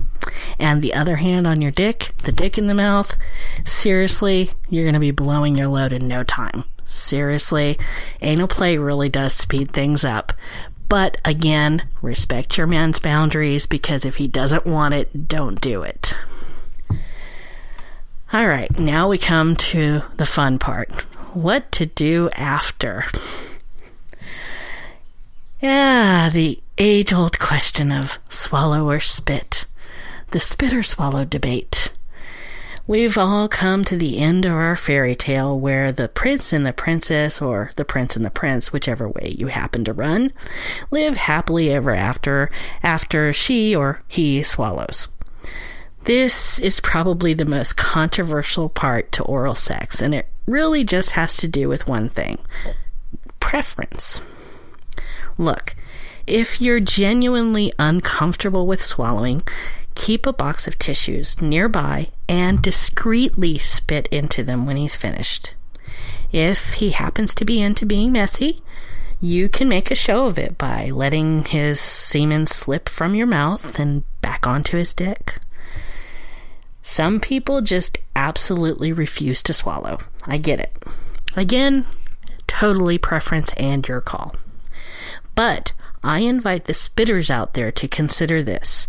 [0.57, 3.17] and the other hand on your dick, the dick in the mouth.
[3.65, 6.63] Seriously, you're going to be blowing your load in no time.
[6.85, 7.77] Seriously,
[8.21, 10.33] anal play really does speed things up.
[10.89, 16.13] But again, respect your man's boundaries because if he doesn't want it, don't do it.
[18.31, 20.91] All right, now we come to the fun part.
[21.33, 23.05] What to do after?
[25.63, 29.65] Yeah, the age old question of swallow or spit.
[30.31, 31.89] The spit or swallow debate.
[32.85, 36.73] We've all come to the end of our fairy tale where the prince and the
[36.73, 40.33] princess, or the prince and the prince, whichever way you happen to run,
[40.91, 42.51] live happily ever after,
[42.83, 45.07] after she or he swallows.
[46.03, 51.37] This is probably the most controversial part to oral sex, and it really just has
[51.37, 52.39] to do with one thing
[53.39, 54.19] preference.
[55.37, 55.75] Look,
[56.25, 59.43] if you're genuinely uncomfortable with swallowing,
[59.95, 65.53] keep a box of tissues nearby and discreetly spit into them when he's finished.
[66.31, 68.63] If he happens to be into being messy,
[69.21, 73.79] you can make a show of it by letting his semen slip from your mouth
[73.79, 75.39] and back onto his dick.
[76.81, 79.97] Some people just absolutely refuse to swallow.
[80.25, 80.83] I get it.
[81.35, 81.85] Again,
[82.47, 84.35] totally preference and your call.
[85.35, 88.87] But I invite the spitters out there to consider this.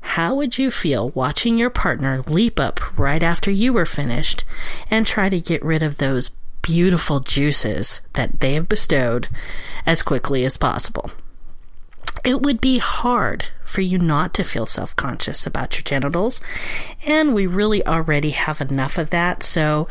[0.00, 4.44] How would you feel watching your partner leap up right after you were finished
[4.90, 6.30] and try to get rid of those
[6.62, 9.28] beautiful juices that they have bestowed
[9.86, 11.10] as quickly as possible?
[12.24, 16.40] It would be hard for you not to feel self conscious about your genitals,
[17.06, 19.86] and we really already have enough of that, so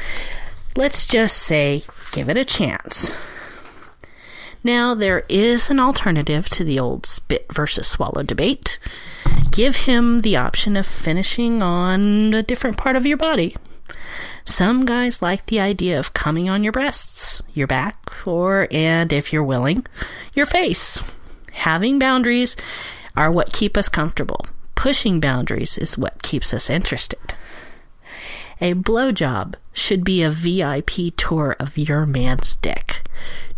[0.75, 3.13] let's just say give it a chance.
[4.63, 8.77] Now, there is an alternative to the old spit versus swallow debate.
[9.51, 13.55] Give him the option of finishing on a different part of your body.
[14.45, 19.31] Some guys like the idea of coming on your breasts, your back, or, and if
[19.31, 19.85] you're willing,
[20.33, 20.99] your face.
[21.51, 22.55] Having boundaries
[23.15, 24.45] are what keep us comfortable.
[24.75, 27.35] Pushing boundaries is what keeps us interested.
[28.61, 33.07] A blowjob should be a VIP tour of your man's dick.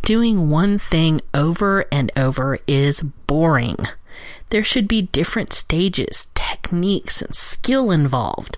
[0.04, 3.78] Doing one thing over and over is boring.
[4.52, 8.58] There should be different stages, techniques, and skill involved.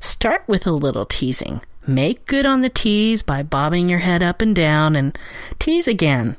[0.00, 1.60] Start with a little teasing.
[1.86, 5.18] Make good on the tease by bobbing your head up and down and
[5.58, 6.36] tease again.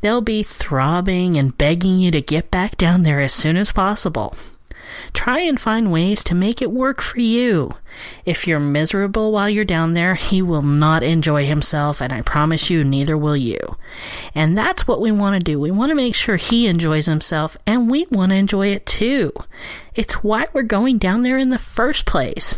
[0.00, 4.34] They'll be throbbing and begging you to get back down there as soon as possible.
[5.12, 7.74] Try and find ways to make it work for you.
[8.24, 12.70] If you're miserable while you're down there, he will not enjoy himself, and I promise
[12.70, 13.58] you, neither will you.
[14.34, 15.58] And that's what we want to do.
[15.58, 19.32] We want to make sure he enjoys himself, and we want to enjoy it too.
[19.94, 22.56] It's why we're going down there in the first place.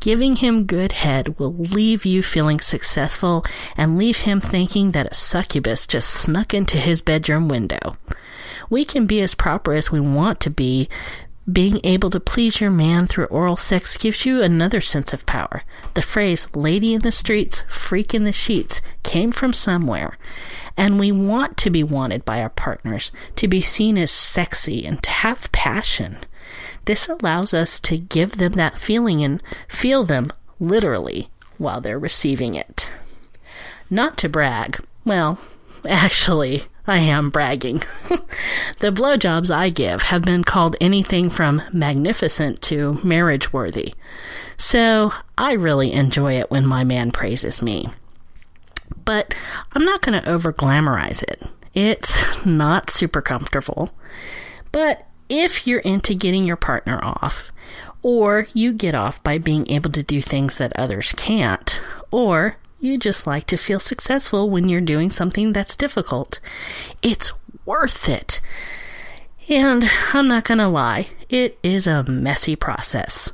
[0.00, 3.44] Giving him good head will leave you feeling successful
[3.76, 7.96] and leave him thinking that a succubus just snuck into his bedroom window.
[8.70, 10.88] We can be as proper as we want to be
[11.50, 15.62] Being able to please your man through oral sex gives you another sense of power.
[15.94, 20.18] The phrase lady in the streets, freak in the sheets came from somewhere.
[20.76, 25.02] And we want to be wanted by our partners, to be seen as sexy and
[25.02, 26.18] to have passion.
[26.84, 30.30] This allows us to give them that feeling and feel them
[30.60, 32.90] literally while they're receiving it.
[33.88, 34.84] Not to brag.
[35.04, 35.38] Well,
[35.88, 37.82] actually, I am bragging.
[38.78, 43.94] the blowjobs I give have been called anything from magnificent to marriage worthy.
[44.56, 47.88] So I really enjoy it when my man praises me.
[49.04, 49.34] But
[49.72, 51.42] I'm not going to over glamorize it.
[51.74, 53.90] It's not super comfortable.
[54.72, 57.52] But if you're into getting your partner off,
[58.02, 61.80] or you get off by being able to do things that others can't,
[62.10, 66.40] or you just like to feel successful when you're doing something that's difficult.
[67.02, 67.32] It's
[67.64, 68.40] worth it.
[69.48, 73.32] And I'm not going to lie, it is a messy process.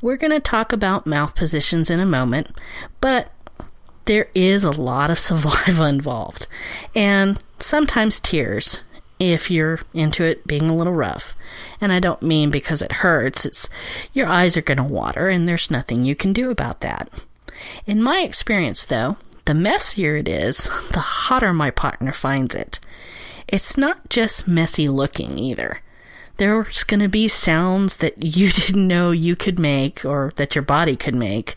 [0.00, 2.48] We're going to talk about mouth positions in a moment,
[3.00, 3.30] but
[4.04, 6.46] there is a lot of saliva involved,
[6.94, 8.82] and sometimes tears
[9.18, 11.34] if you're into it being a little rough.
[11.80, 13.70] And I don't mean because it hurts, it's
[14.12, 17.08] your eyes are going to water, and there's nothing you can do about that.
[17.86, 22.80] In my experience, though, the messier it is, the hotter my partner finds it.
[23.46, 25.80] It's not just messy looking either.
[26.36, 30.62] There's going to be sounds that you didn't know you could make or that your
[30.62, 31.56] body could make.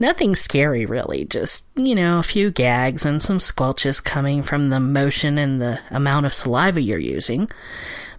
[0.00, 1.24] Nothing scary, really.
[1.24, 5.80] Just, you know, a few gags and some squelches coming from the motion and the
[5.90, 7.50] amount of saliva you're using.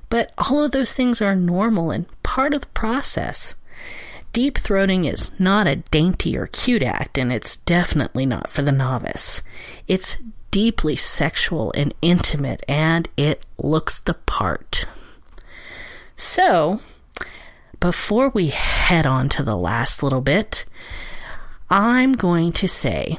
[0.09, 3.55] But all of those things are normal and part of the process.
[4.31, 8.71] Deep throating is not a dainty or cute act, and it's definitely not for the
[8.71, 9.41] novice.
[9.87, 10.17] It's
[10.51, 14.85] deeply sexual and intimate, and it looks the part.
[16.15, 16.79] So,
[17.79, 20.65] before we head on to the last little bit,
[21.69, 23.17] I'm going to say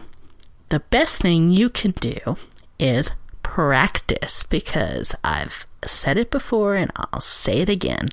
[0.69, 2.37] the best thing you can do
[2.79, 8.09] is practice because I've said it before and I'll say it again.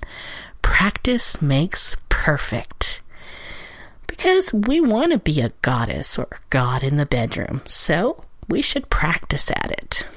[0.62, 2.77] Practice makes perfect.
[4.18, 8.90] Because we want to be a goddess or god in the bedroom, so we should
[8.90, 10.08] practice at it.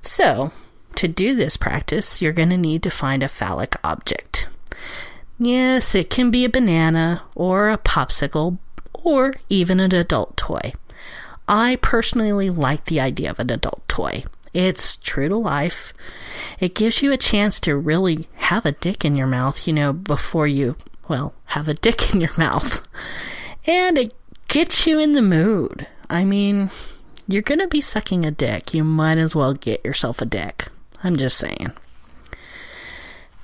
[0.00, 0.52] So,
[0.94, 4.46] to do this practice, you're going to need to find a phallic object.
[5.40, 8.58] Yes, it can be a banana or a popsicle
[8.92, 10.72] or even an adult toy.
[11.48, 14.22] I personally like the idea of an adult toy.
[14.54, 15.92] It's true to life.
[16.60, 19.92] It gives you a chance to really have a dick in your mouth, you know,
[19.92, 20.76] before you,
[21.10, 22.88] well, have a dick in your mouth.
[23.66, 24.14] And it
[24.46, 25.88] gets you in the mood.
[26.08, 26.70] I mean,
[27.26, 28.72] you're going to be sucking a dick.
[28.72, 30.68] You might as well get yourself a dick.
[31.02, 31.72] I'm just saying.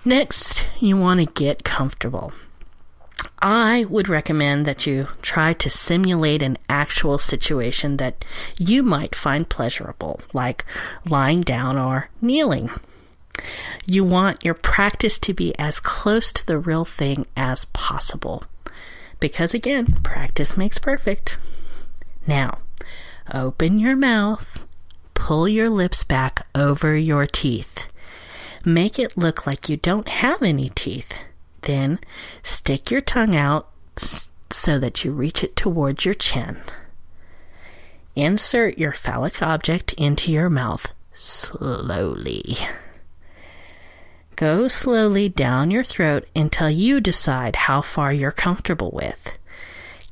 [0.05, 2.33] Next, you want to get comfortable.
[3.41, 8.25] I would recommend that you try to simulate an actual situation that
[8.59, 10.65] you might find pleasurable, like
[11.05, 12.71] lying down or kneeling.
[13.87, 18.45] You want your practice to be as close to the real thing as possible.
[19.21, 21.39] Because again, practice makes perfect.
[22.27, 22.59] Now,
[23.33, 24.65] open your mouth,
[25.15, 27.93] pull your lips back over your teeth.
[28.65, 31.13] Make it look like you don't have any teeth.
[31.63, 32.01] Then
[32.43, 33.71] stick your tongue out
[34.51, 36.59] so that you reach it towards your chin.
[38.15, 42.57] Insert your phallic object into your mouth slowly.
[44.37, 49.39] Go slowly down your throat until you decide how far you're comfortable with.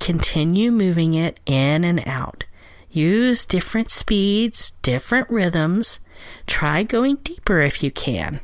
[0.01, 2.45] Continue moving it in and out.
[2.91, 6.01] Use different speeds, different rhythms.
[6.47, 8.41] Try going deeper if you can.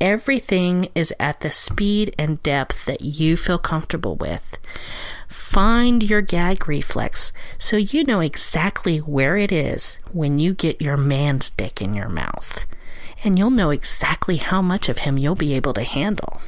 [0.00, 4.56] Everything is at the speed and depth that you feel comfortable with.
[5.26, 10.96] Find your gag reflex so you know exactly where it is when you get your
[10.96, 12.64] man's dick in your mouth.
[13.24, 16.40] And you'll know exactly how much of him you'll be able to handle.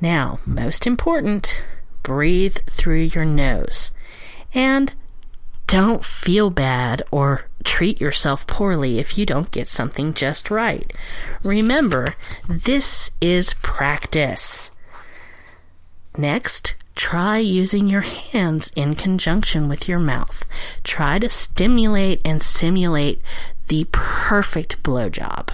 [0.00, 1.62] Now, most important,
[2.02, 3.90] breathe through your nose.
[4.52, 4.92] And
[5.66, 10.92] don't feel bad or treat yourself poorly if you don't get something just right.
[11.42, 12.14] Remember,
[12.48, 14.70] this is practice.
[16.16, 20.44] Next, try using your hands in conjunction with your mouth.
[20.84, 23.20] Try to stimulate and simulate
[23.68, 25.50] the perfect blowjob.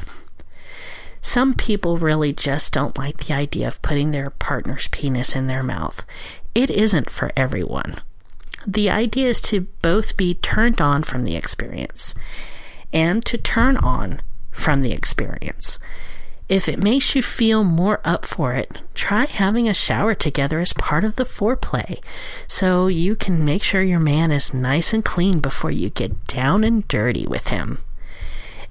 [1.23, 5.63] Some people really just don't like the idea of putting their partner's penis in their
[5.63, 6.05] mouth.
[6.55, 8.01] It isn't for everyone.
[8.67, 12.15] The idea is to both be turned on from the experience
[12.93, 15.79] and to turn on from the experience.
[16.49, 20.73] If it makes you feel more up for it, try having a shower together as
[20.73, 22.03] part of the foreplay
[22.49, 26.65] so you can make sure your man is nice and clean before you get down
[26.65, 27.79] and dirty with him.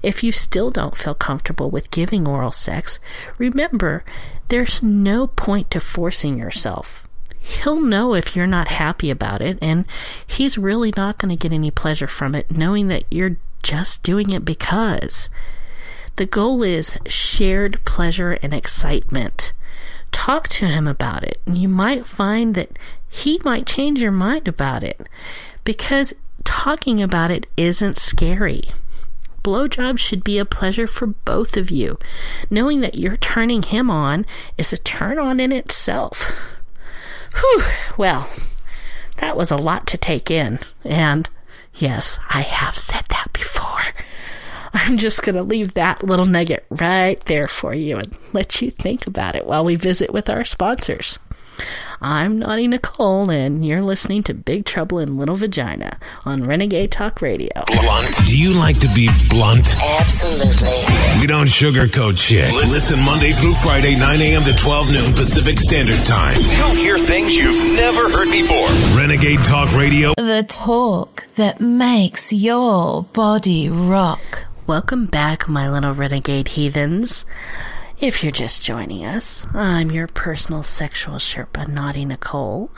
[0.02, 3.00] If you still don't feel comfortable with giving oral sex,
[3.38, 4.04] remember
[4.48, 7.08] there's no point to forcing yourself.
[7.40, 9.86] He'll know if you're not happy about it, and
[10.26, 14.32] he's really not going to get any pleasure from it knowing that you're just doing
[14.32, 15.30] it because.
[16.16, 19.54] The goal is shared pleasure and excitement.
[20.12, 22.78] Talk to him about it, and you might find that
[23.08, 25.08] he might change your mind about it
[25.64, 28.64] because talking about it isn't scary.
[29.50, 31.98] Blowjobs should be a pleasure for both of you.
[32.52, 34.28] Knowing that you're turning him on
[34.60, 36.56] is a turn on in itself.
[37.34, 37.64] Whew,
[37.98, 38.30] well,
[39.18, 40.60] that was a lot to take in.
[40.84, 41.28] And
[41.74, 43.82] yes, I have said that before.
[44.72, 48.70] I'm just going to leave that little nugget right there for you and let you
[48.70, 51.18] think about it while we visit with our sponsors.
[52.02, 57.22] I'm Naughty Nicole, and you're listening to Big Trouble in Little Vagina on Renegade Talk
[57.22, 57.50] Radio.
[57.68, 58.16] Blunt.
[58.26, 59.76] Do you like to be blunt?
[60.00, 61.20] Absolutely.
[61.20, 62.54] We don't sugarcoat shit.
[62.54, 64.44] Listen Monday through Friday, 9 a.m.
[64.44, 66.38] to 12 noon Pacific Standard Time.
[66.58, 68.70] You'll hear things you've never heard before.
[68.98, 70.14] Renegade Talk Radio.
[70.16, 74.46] The talk that makes your body rock.
[74.68, 77.26] Welcome back, my little renegade heathens.
[78.02, 82.72] If you're just joining us, I'm your personal sexual Sherpa, Naughty Nicole,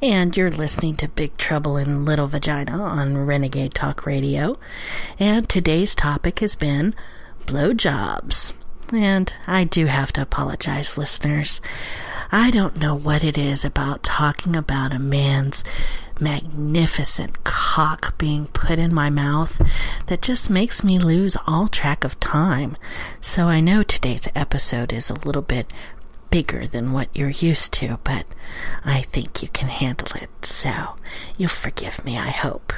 [0.00, 4.60] and you're listening to Big Trouble in Little Vagina on Renegade Talk Radio.
[5.18, 6.94] And today's topic has been
[7.46, 8.52] blowjobs.
[8.92, 11.60] And I do have to apologize, listeners.
[12.30, 15.64] I don't know what it is about talking about a man's
[16.20, 19.60] magnificent cock being put in my mouth
[20.06, 22.76] that just makes me lose all track of time.
[23.20, 25.72] So I know today's episode is a little bit
[26.30, 28.24] bigger than what you're used to, but
[28.84, 30.44] I think you can handle it.
[30.44, 30.96] So
[31.36, 32.72] you'll forgive me, I hope.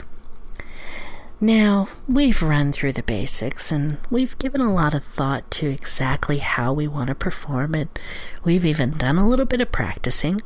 [1.41, 6.39] Now, we've run through the basics and we've given a lot of thought to exactly
[6.39, 7.99] how we want to perform it.
[8.45, 10.41] We've even done a little bit of practicing.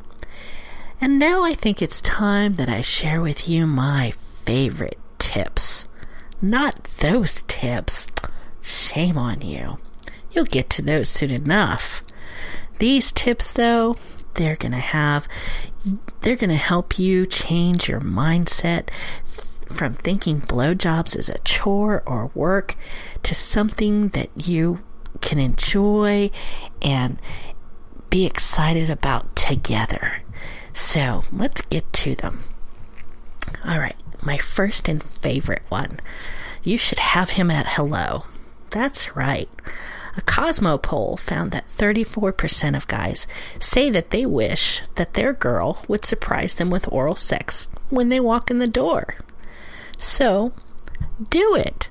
[0.99, 4.11] And now I think it's time that I share with you my
[4.45, 5.87] favorite tips.
[6.41, 8.07] Not those tips.
[8.61, 9.77] Shame on you.
[10.31, 12.03] You'll get to those soon enough.
[12.79, 13.97] These tips, though,
[14.35, 15.27] they're going to have,
[16.21, 18.89] they're going to help you change your mindset
[19.67, 22.75] from thinking blowjobs as a chore or work
[23.23, 24.79] to something that you
[25.21, 26.31] can enjoy
[26.81, 27.19] and
[28.09, 30.21] be excited about together.
[30.77, 32.43] So let's get to them.
[33.65, 35.99] All right, my first and favorite one.
[36.61, 38.25] You should have him at hello.
[38.69, 39.49] That's right.
[40.15, 43.25] A Cosmo poll found that 34% of guys
[43.59, 48.19] say that they wish that their girl would surprise them with oral sex when they
[48.19, 49.15] walk in the door.
[49.97, 50.53] So,
[51.31, 51.89] do it.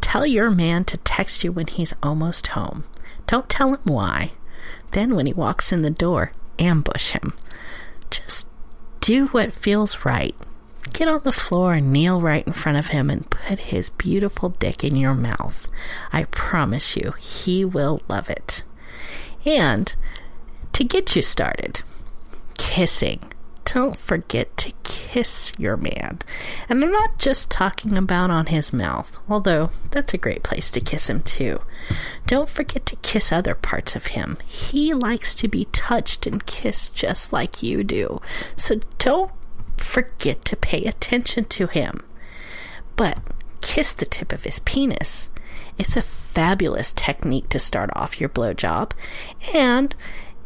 [0.00, 2.84] Tell your man to text you when he's almost home.
[3.26, 4.32] Don't tell him why.
[4.92, 7.34] Then, when he walks in the door, ambush him.
[8.10, 8.48] Just
[9.00, 10.34] do what feels right.
[10.92, 14.48] Get on the floor and kneel right in front of him and put his beautiful
[14.48, 15.68] dick in your mouth.
[16.12, 18.62] I promise you, he will love it.
[19.44, 19.94] And
[20.72, 21.82] to get you started,
[22.58, 23.32] kissing
[23.64, 26.18] don't forget to kiss your man.
[26.68, 30.80] And I'm not just talking about on his mouth, although that's a great place to
[30.80, 31.60] kiss him too.
[32.26, 34.38] Don't forget to kiss other parts of him.
[34.46, 38.20] He likes to be touched and kissed just like you do.
[38.56, 39.32] So don't
[39.76, 42.04] forget to pay attention to him.
[42.96, 43.18] But
[43.60, 45.30] kiss the tip of his penis.
[45.78, 48.92] It's a fabulous technique to start off your blowjob,
[49.54, 49.94] and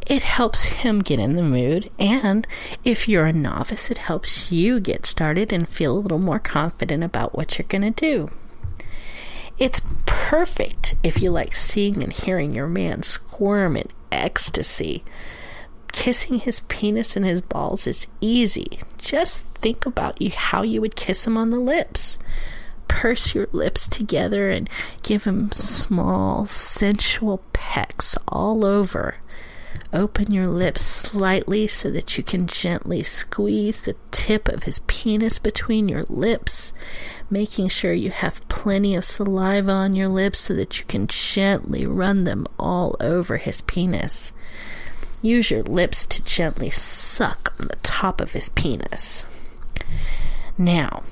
[0.06, 1.90] it helps him get in the mood.
[1.98, 2.46] And
[2.84, 7.02] if you're a novice, it helps you get started and feel a little more confident
[7.02, 8.30] about what you're going to do.
[9.58, 15.04] It's perfect if you like seeing and hearing your man squirm in ecstasy.
[15.92, 18.80] Kissing his penis and his balls is easy.
[18.98, 22.18] Just think about you how you would kiss him on the lips.
[22.88, 24.68] Purse your lips together and
[25.02, 29.16] give him small, sensual pecks all over.
[29.94, 35.38] Open your lips slightly so that you can gently squeeze the tip of his penis
[35.38, 36.72] between your lips,
[37.30, 41.86] making sure you have plenty of saliva on your lips so that you can gently
[41.86, 44.32] run them all over his penis.
[45.22, 49.24] Use your lips to gently suck on the top of his penis.
[50.58, 51.04] Now,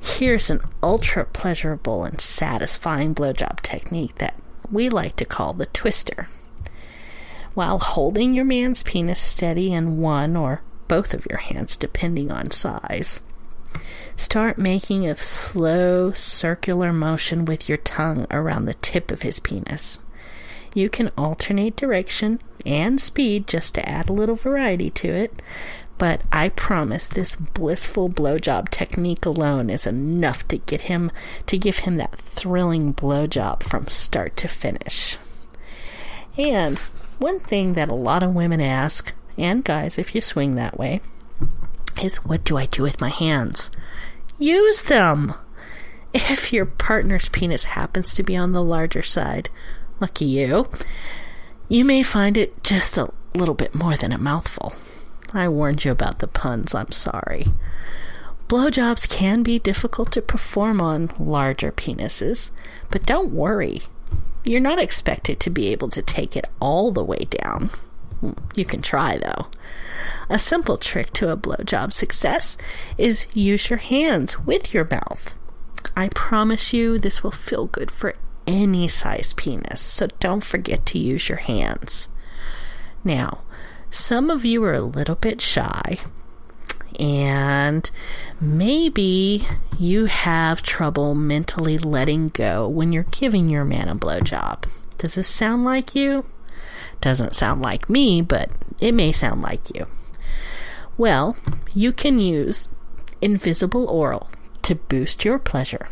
[0.00, 4.36] here's an ultra pleasurable and satisfying blowjob technique that
[4.72, 6.28] we like to call the twister.
[7.60, 12.50] While holding your man's penis steady in one or both of your hands, depending on
[12.52, 13.20] size,
[14.16, 19.98] start making a slow circular motion with your tongue around the tip of his penis.
[20.72, 25.42] You can alternate direction and speed just to add a little variety to it,
[25.98, 31.12] but I promise this blissful blowjob technique alone is enough to get him
[31.44, 35.18] to give him that thrilling blowjob from start to finish.
[36.36, 36.78] And
[37.18, 41.00] one thing that a lot of women ask, and guys if you swing that way,
[42.02, 43.70] is what do I do with my hands?
[44.38, 45.34] Use them!
[46.12, 49.48] If your partner's penis happens to be on the larger side,
[50.00, 50.66] lucky you,
[51.68, 54.74] you may find it just a little bit more than a mouthful.
[55.32, 57.46] I warned you about the puns, I'm sorry.
[58.48, 62.50] Blowjobs can be difficult to perform on larger penises,
[62.90, 63.82] but don't worry.
[64.44, 67.70] You're not expected to be able to take it all the way down.
[68.20, 69.46] Hmm, you can try, though.
[70.28, 72.56] A simple trick to a blowjob success
[72.96, 75.34] is use your hands with your mouth.
[75.96, 78.14] I promise you this will feel good for
[78.46, 82.08] any size penis, so don't forget to use your hands.
[83.04, 83.42] Now,
[83.90, 85.98] some of you are a little bit shy,
[87.00, 87.90] and
[88.40, 89.46] maybe
[89.78, 94.64] you have trouble mentally letting go when you're giving your man a blowjob.
[94.98, 96.26] Does this sound like you?
[97.00, 99.86] Doesn't sound like me, but it may sound like you.
[100.98, 101.36] Well,
[101.74, 102.68] you can use
[103.22, 104.28] invisible oral
[104.62, 105.88] to boost your pleasure.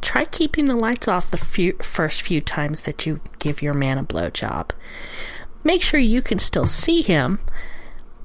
[0.00, 3.98] Try keeping the lights off the few, first few times that you give your man
[3.98, 4.70] a blowjob
[5.64, 7.38] make sure you can still see him,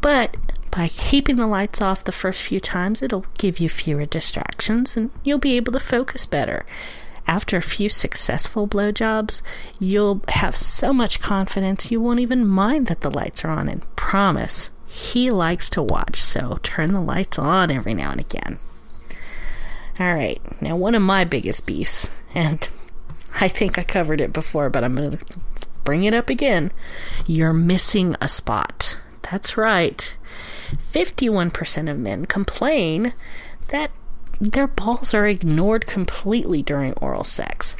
[0.01, 0.35] but
[0.77, 5.09] by keeping the lights off the first few times, it'll give you fewer distractions and
[5.23, 6.67] you'll be able to focus better.
[7.25, 9.41] After a few successful blowjobs,
[9.79, 13.67] you'll have so much confidence you won't even mind that the lights are on.
[13.67, 18.59] And promise, he likes to watch, so turn the lights on every now and again.
[19.99, 22.69] All right, now one of my biggest beefs, and
[23.41, 25.39] I think I covered it before, but I'm going to
[25.83, 26.71] bring it up again.
[27.25, 28.99] You're missing a spot.
[29.31, 30.15] That's right.
[30.75, 33.13] 51% of men complain
[33.69, 33.91] that
[34.39, 37.75] their balls are ignored completely during oral sex.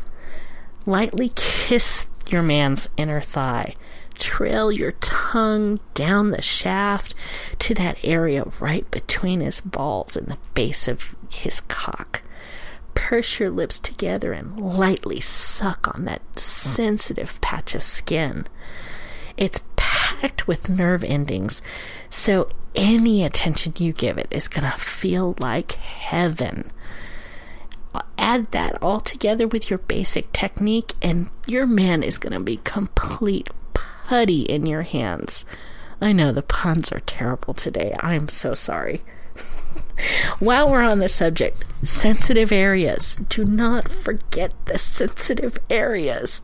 [0.85, 3.75] Lightly kiss your man's inner thigh.
[4.15, 7.13] Trail your tongue down the shaft
[7.59, 12.23] to that area right between his balls and the base of his cock
[12.97, 18.45] purse your lips together and lightly suck on that sensitive patch of skin.
[19.37, 21.61] It's packed with nerve endings,
[22.09, 26.71] so any attention you give it is going to feel like heaven.
[28.17, 32.57] Add that all together with your basic technique, and your man is going to be
[32.57, 35.45] complete putty in your hands.
[35.99, 37.95] I know the puns are terrible today.
[37.99, 39.01] I'm so sorry.
[40.39, 43.19] While we're on the subject, sensitive areas.
[43.29, 46.41] Do not forget the sensitive areas.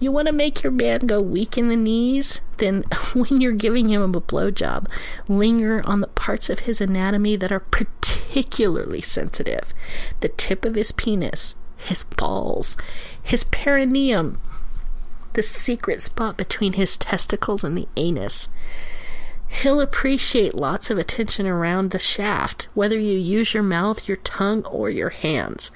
[0.00, 2.40] You want to make your man go weak in the knees?
[2.58, 2.84] Then,
[3.14, 4.88] when you're giving him a blowjob,
[5.28, 9.72] linger on the parts of his anatomy that are particularly sensitive
[10.20, 12.76] the tip of his penis, his balls,
[13.22, 14.40] his perineum,
[15.34, 18.48] the secret spot between his testicles and the anus.
[19.62, 24.64] He'll appreciate lots of attention around the shaft, whether you use your mouth, your tongue,
[24.64, 25.70] or your hands.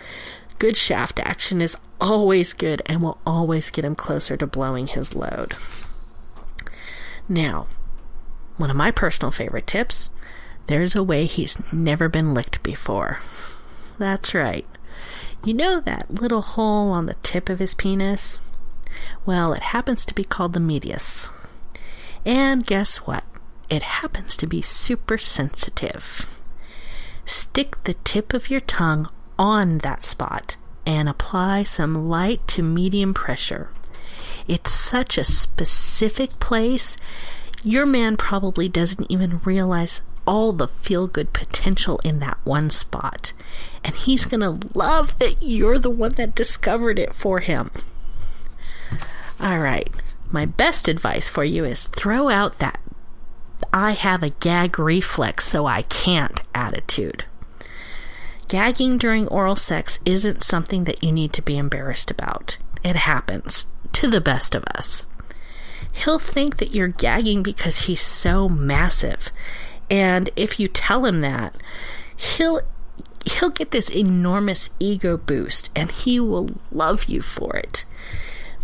[0.59, 5.14] Good shaft action is always good and will always get him closer to blowing his
[5.14, 5.57] load.
[7.29, 7.66] Now,
[8.57, 10.11] one of my personal favorite tips
[10.66, 13.20] there's a way he's never been licked before.
[13.97, 14.66] That's right.
[15.43, 18.39] You know that little hole on the tip of his penis?
[19.24, 21.31] Well, it happens to be called the meatus.
[22.26, 23.24] And guess what?
[23.71, 26.41] It happens to be super sensitive.
[27.25, 29.09] Stick the tip of your tongue
[29.39, 30.57] on that spot
[30.87, 33.71] and apply some light to medium pressure.
[34.47, 36.97] It's such a specific place,
[37.62, 43.33] your man probably doesn't even realize all the feel good potential in that one spot.
[43.85, 47.71] And he's going to love that you're the one that discovered it for him.
[49.41, 49.89] All right,
[50.31, 52.81] my best advice for you is throw out that
[53.73, 57.25] I have a gag reflex, so I can't attitude.
[58.49, 62.57] Gagging during oral sex isn't something that you need to be embarrassed about.
[62.83, 65.05] It happens to the best of us.
[65.93, 69.31] He'll think that you're gagging because he's so massive.
[69.91, 71.55] And if you tell him that,
[72.17, 72.61] he'll
[73.25, 77.85] he'll get this enormous ego boost and he will love you for it.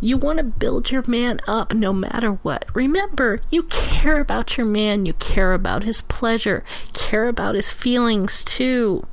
[0.00, 2.66] You want to build your man up no matter what.
[2.74, 8.44] Remember, you care about your man, you care about his pleasure, care about his feelings
[8.44, 9.06] too.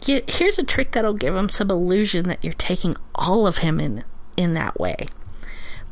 [0.00, 3.80] Get, Here's a trick that'll give him some illusion that you're taking all of him
[3.80, 4.04] in
[4.36, 5.06] in that way.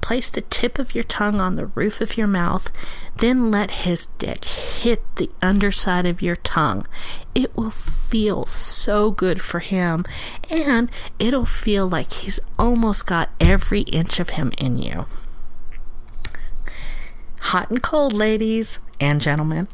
[0.02, 2.70] Place the tip of your tongue on the roof of your mouth,
[3.16, 6.86] then let his dick hit the underside of your tongue.
[7.34, 10.04] It will feel so good for him,
[10.50, 15.06] and it'll feel like he's almost got every inch of him in you.
[17.40, 19.68] Hot and cold, ladies and gentlemen.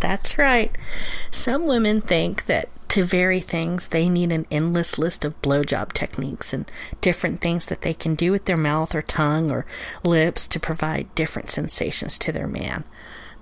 [0.00, 0.76] That's right.
[1.30, 6.52] Some women think that to vary things, they need an endless list of blowjob techniques
[6.52, 6.70] and
[7.00, 9.66] different things that they can do with their mouth or tongue or
[10.04, 12.84] lips to provide different sensations to their man.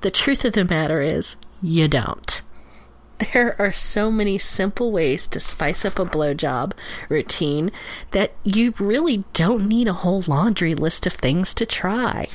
[0.00, 2.42] The truth of the matter is, you don't.
[3.32, 6.72] There are so many simple ways to spice up a blowjob
[7.08, 7.70] routine
[8.10, 12.26] that you really don't need a whole laundry list of things to try.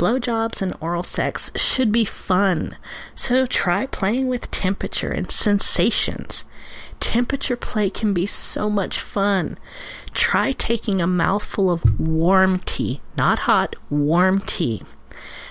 [0.00, 2.74] Blowjobs and oral sex should be fun,
[3.14, 6.46] so try playing with temperature and sensations.
[7.00, 9.58] Temperature play can be so much fun.
[10.14, 14.80] Try taking a mouthful of warm tea, not hot, warm tea.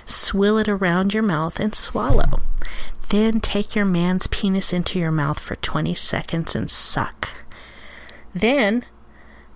[0.07, 2.41] Swill it around your mouth and swallow.
[3.09, 7.29] Then take your man's penis into your mouth for 20 seconds and suck.
[8.33, 8.83] Then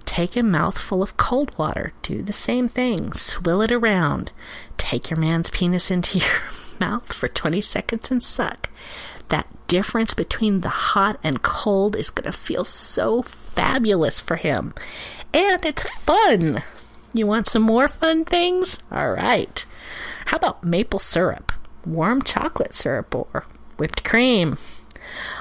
[0.06, 1.93] Take a mouthful of cold water.
[2.01, 3.14] Do the same thing.
[3.14, 4.32] Swill it around.
[4.78, 6.41] Take your man's penis into your
[6.80, 8.70] mouth for 20 seconds and suck.
[9.30, 14.74] That difference between the hot and cold is going to feel so fabulous for him.
[15.34, 16.62] And it's fun.
[17.14, 18.80] You want some more fun things?
[18.91, 19.66] All right.
[20.26, 21.51] How about maple syrup,
[21.86, 23.45] warm chocolate syrup, or
[23.78, 24.58] whipped cream?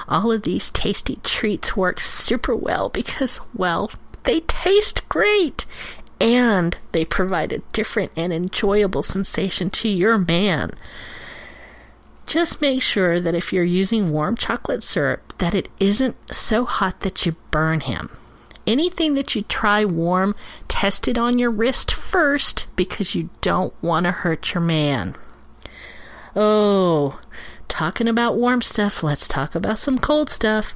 [0.07, 3.91] All of these tasty treats work super well because, well,
[4.23, 5.65] they taste great
[6.19, 10.71] and they provide a different and enjoyable sensation to your man.
[12.25, 17.01] Just make sure that if you're using warm chocolate syrup that it isn't so hot
[17.01, 18.09] that you burn him.
[18.65, 20.35] Anything that you try warm,
[20.69, 25.15] test it on your wrist first because you don't want to hurt your man.
[26.33, 27.19] Oh,
[27.67, 30.73] talking about warm stuff, let's talk about some cold stuff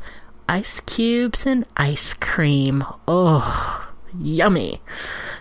[0.49, 2.83] ice cubes and ice cream.
[3.07, 3.87] Oh,
[4.19, 4.81] yummy.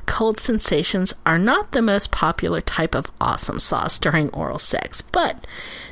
[0.07, 5.47] Cold sensations are not the most popular type of awesome sauce during oral sex, but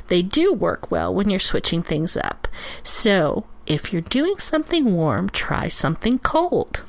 [0.07, 2.47] they do work well when you're switching things up.
[2.83, 6.83] So, if you're doing something warm, try something cold.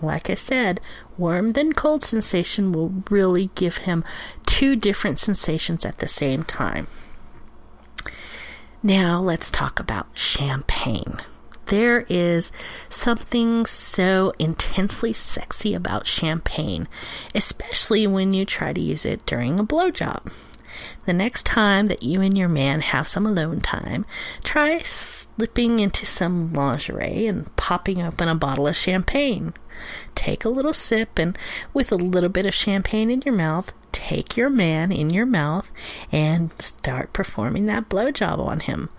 [0.00, 0.80] Like I said,
[1.16, 4.04] warm then cold sensation will really give him
[4.46, 6.86] two different sensations at the same time.
[8.82, 11.18] Now, let's talk about champagne
[11.68, 12.52] there is
[12.88, 16.88] something so intensely sexy about champagne,
[17.34, 20.32] especially when you try to use it during a blowjob.
[21.06, 24.04] The next time that you and your man have some alone time,
[24.44, 29.54] try slipping into some lingerie and popping open a bottle of champagne.
[30.14, 31.38] Take a little sip, and
[31.72, 35.70] with a little bit of champagne in your mouth, take your man in your mouth
[36.10, 38.90] and start performing that blowjob on him.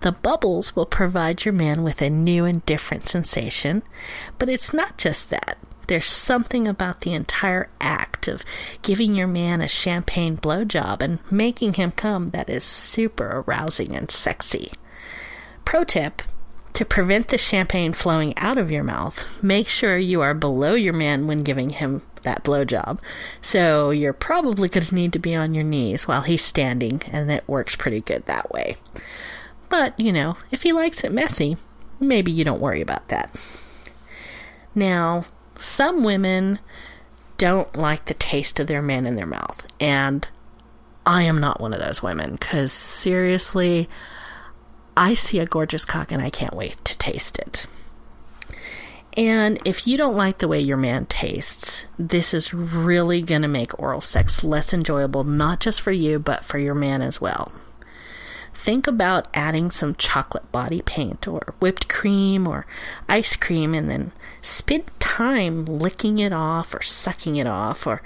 [0.00, 3.82] The bubbles will provide your man with a new and different sensation,
[4.38, 5.58] but it's not just that.
[5.88, 8.44] There's something about the entire act of
[8.82, 14.10] giving your man a champagne blowjob and making him come that is super arousing and
[14.10, 14.70] sexy.
[15.64, 16.22] Pro tip
[16.74, 20.92] to prevent the champagne flowing out of your mouth, make sure you are below your
[20.92, 22.98] man when giving him that blowjob.
[23.40, 27.30] So you're probably going to need to be on your knees while he's standing, and
[27.30, 28.76] it works pretty good that way.
[29.68, 31.56] But, you know, if he likes it messy,
[32.00, 33.34] maybe you don't worry about that.
[34.74, 36.58] Now, some women
[37.36, 40.26] don't like the taste of their man in their mouth, and
[41.06, 43.88] I am not one of those women because seriously,
[44.96, 47.66] I see a gorgeous cock and I can't wait to taste it.
[49.18, 53.48] And if you don't like the way your man tastes, this is really going to
[53.48, 57.52] make oral sex less enjoyable, not just for you, but for your man as well
[58.58, 62.66] think about adding some chocolate body paint or whipped cream or
[63.08, 64.10] ice cream and then
[64.42, 68.02] spend time licking it off or sucking it off or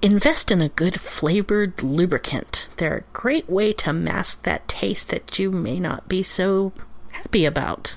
[0.00, 2.68] invest in a good flavored lubricant.
[2.78, 6.72] They're a great way to mask that taste that you may not be so
[7.10, 7.94] happy about.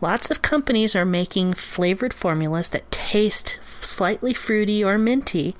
[0.00, 5.56] Lots of companies are making flavored formulas that taste slightly fruity or minty,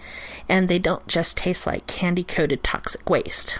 [0.48, 3.58] and they don't just taste like candy coated toxic waste.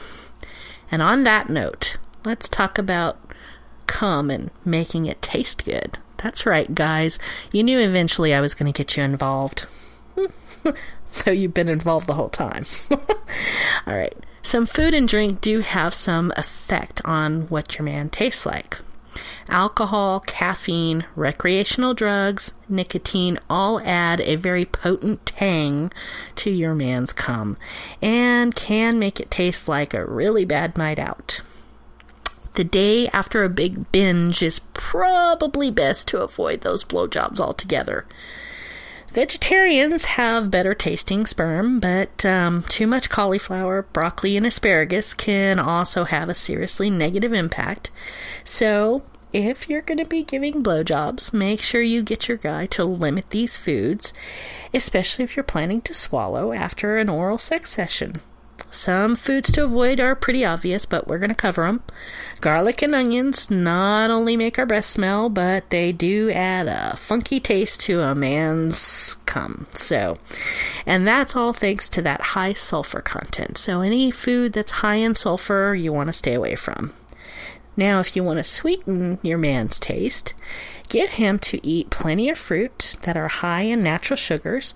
[0.91, 3.18] And on that note, let's talk about
[3.87, 5.99] cum and making it taste good.
[6.18, 7.18] That's right, guys.
[7.53, 9.66] You knew eventually I was going to get you involved.
[11.14, 12.64] So you've been involved the whole time.
[13.87, 14.16] All right.
[14.43, 18.79] Some food and drink do have some effect on what your man tastes like.
[19.49, 25.92] Alcohol, caffeine, recreational drugs, nicotine all add a very potent tang
[26.36, 27.57] to your man's cum
[28.01, 31.42] and can make it taste like a really bad night out.
[32.55, 38.07] The day after a big binge is probably best to avoid those blowjobs altogether.
[39.14, 46.03] Vegetarians have better tasting sperm, but um, too much cauliflower, broccoli, and asparagus can also
[46.03, 47.92] have a seriously negative impact.
[48.42, 49.03] So,
[49.35, 53.30] if you're going to be giving blowjobs, make sure you get your guy to limit
[53.30, 54.12] these foods,
[54.72, 58.20] especially if you're planning to swallow after an oral sex session.
[58.70, 61.82] Some foods to avoid are pretty obvious, but we're going to cover them.
[62.41, 67.41] Garlic and onions not only make our breath smell, but they do add a funky
[67.41, 69.66] taste to a man's cum.
[69.74, 70.18] So,
[70.87, 73.59] and that's all thanks to that high sulfur content.
[73.59, 76.93] So, any food that's high in sulfur, you want to stay away from.
[77.77, 80.35] Now, if you want to sweeten your man's taste,
[80.89, 84.75] get him to eat plenty of fruit that are high in natural sugars.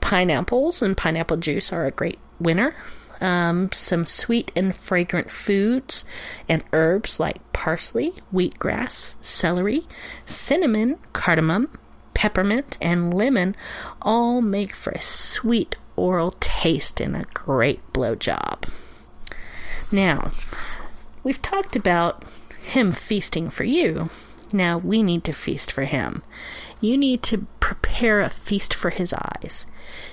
[0.00, 2.74] Pineapples and pineapple juice are a great winner
[3.20, 6.04] um, some sweet and fragrant foods
[6.48, 9.82] and herbs like parsley, wheatgrass, celery,
[10.24, 11.70] cinnamon, cardamom,
[12.14, 13.54] peppermint, and lemon
[14.00, 18.68] all make for a sweet oral taste and a great blowjob.
[19.92, 20.30] Now,
[21.22, 22.24] we've talked about
[22.70, 24.10] him feasting for you.
[24.52, 26.22] Now we need to feast for him.
[26.80, 29.66] You need to prepare a feast for his eyes.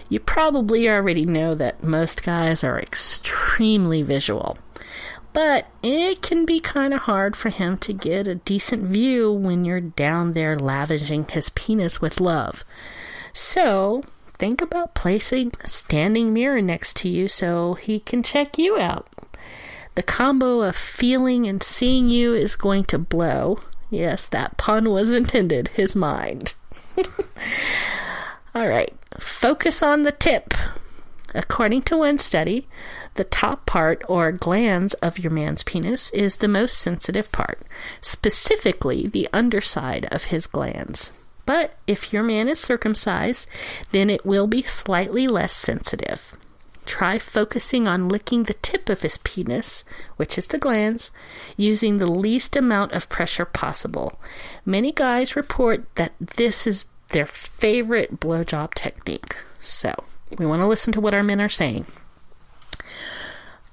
[0.10, 4.58] You probably already know that most guys are extremely visual,
[5.34, 9.66] but it can be kind of hard for him to get a decent view when
[9.66, 12.64] you're down there lavishing his penis with love.
[13.34, 14.04] So,
[14.38, 19.08] think about placing a standing mirror next to you so he can check you out.
[19.98, 23.62] The combo of feeling and seeing you is going to blow.
[23.90, 26.54] Yes, that pun was intended, his mind.
[28.54, 30.54] All right, focus on the tip.
[31.34, 32.68] According to one study,
[33.16, 37.64] the top part or glands of your man's penis is the most sensitive part,
[38.00, 41.12] specifically the underside of his glands.
[41.48, 43.48] But if your man is circumcised,
[43.90, 46.37] then it will be slightly less sensitive.
[46.88, 49.84] Try focusing on licking the tip of his penis,
[50.16, 51.12] which is the glands,
[51.58, 54.20] using the least amount of pressure possible.
[54.66, 59.36] Many guys report that this is their favorite blowjob technique.
[59.60, 59.94] So,
[60.38, 61.86] we want to listen to what our men are saying.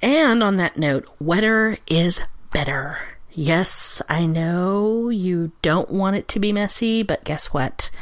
[0.03, 2.99] And on that note, wetter is better.
[3.31, 7.93] Yes, I know you don't want it to be messy, but guess what?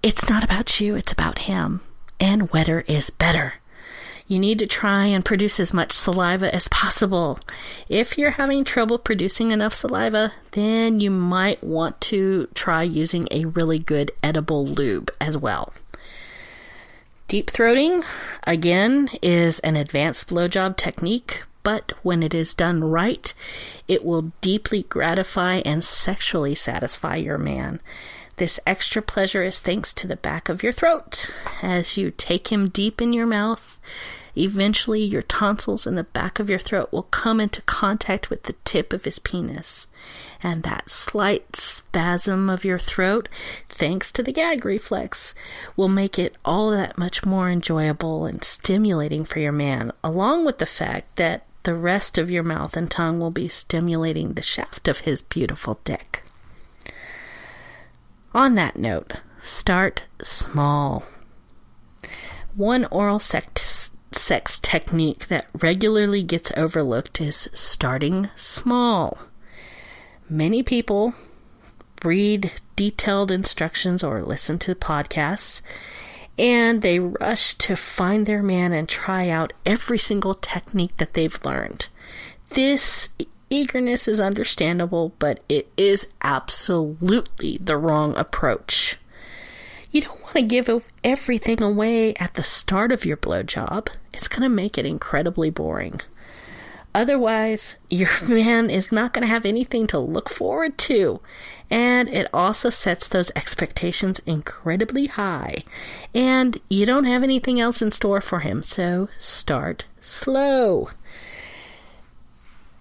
[0.00, 1.80] It's not about you, it's about him.
[2.20, 3.54] And wetter is better.
[4.26, 7.38] You need to try and produce as much saliva as possible.
[7.88, 13.44] If you're having trouble producing enough saliva, then you might want to try using a
[13.46, 15.72] really good edible lube as well.
[17.28, 18.04] Deep throating,
[18.46, 23.32] again, is an advanced blowjob technique, but when it is done right,
[23.88, 27.80] it will deeply gratify and sexually satisfy your man.
[28.36, 31.30] This extra pleasure is thanks to the back of your throat.
[31.62, 33.78] As you take him deep in your mouth,
[34.34, 38.54] Eventually, your tonsils in the back of your throat will come into contact with the
[38.64, 39.86] tip of his penis.
[40.42, 43.28] And that slight spasm of your throat,
[43.68, 45.34] thanks to the gag reflex,
[45.76, 50.58] will make it all that much more enjoyable and stimulating for your man, along with
[50.58, 54.88] the fact that the rest of your mouth and tongue will be stimulating the shaft
[54.88, 56.22] of his beautiful dick.
[58.34, 61.04] On that note, start small.
[62.54, 69.18] One oral sex sex technique that regularly gets overlooked is starting small.
[70.28, 71.14] Many people
[72.04, 75.60] read detailed instructions or listen to podcasts
[76.38, 81.44] and they rush to find their man and try out every single technique that they've
[81.44, 81.88] learned.
[82.50, 83.10] This
[83.52, 88.96] eagerness is understandable, but it is absolutely the wrong approach.
[89.90, 93.88] You don't want to give everything away at the start of your blowjob.
[94.14, 96.00] It's going to make it incredibly boring.
[96.94, 101.20] Otherwise, your man is not going to have anything to look forward to.
[101.70, 105.64] And it also sets those expectations incredibly high.
[106.14, 110.88] And you don't have anything else in store for him, so start slow.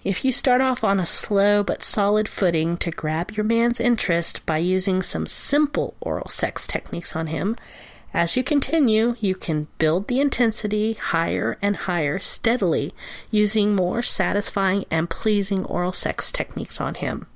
[0.04, 4.43] If you start off on a slow but solid footing to grab your man's interest
[4.47, 7.56] by using some simple oral sex techniques on him,
[8.14, 12.93] As you continue, you can build the intensity higher and higher steadily
[13.30, 17.28] using more satisfying and pleasing oral sex techniques on him.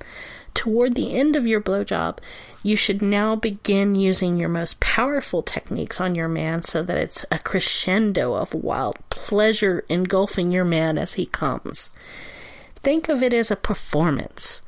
[0.53, 2.17] Toward the end of your blowjob,
[2.63, 7.25] you should now begin using your most powerful techniques on your man so that it's
[7.31, 11.89] a crescendo of wild pleasure engulfing your man as he comes.
[12.85, 14.61] Think of it as a performance.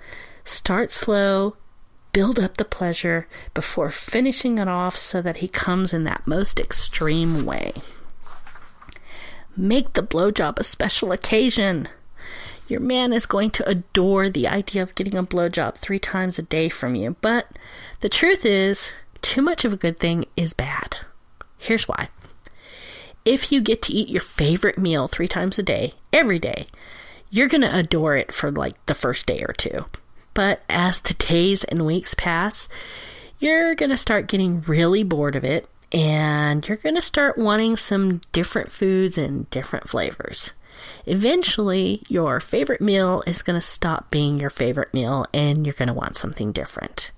[0.44, 1.56] Start slow,
[2.14, 6.60] build up the pleasure before finishing it off so that he comes in that most
[6.60, 7.74] extreme way.
[9.56, 11.90] Make the blowjob a special occasion.
[12.68, 16.42] Your man is going to adore the idea of getting a blowjob three times a
[16.42, 17.48] day from you, but
[18.02, 20.98] the truth is, too much of a good thing is bad.
[21.60, 22.10] Here's why.
[23.26, 26.66] If you get to eat your favorite meal three times a day, every day,
[27.30, 29.86] you're going to adore it for like the first day or two.
[30.34, 32.70] But as the days and weeks pass,
[33.40, 37.76] you're going to start getting really bored of it and you're going to start wanting
[37.76, 40.52] some different foods and different flavors.
[41.06, 45.88] Eventually, your favorite meal is going to stop being your favorite meal and you're going
[45.88, 47.12] to want something different.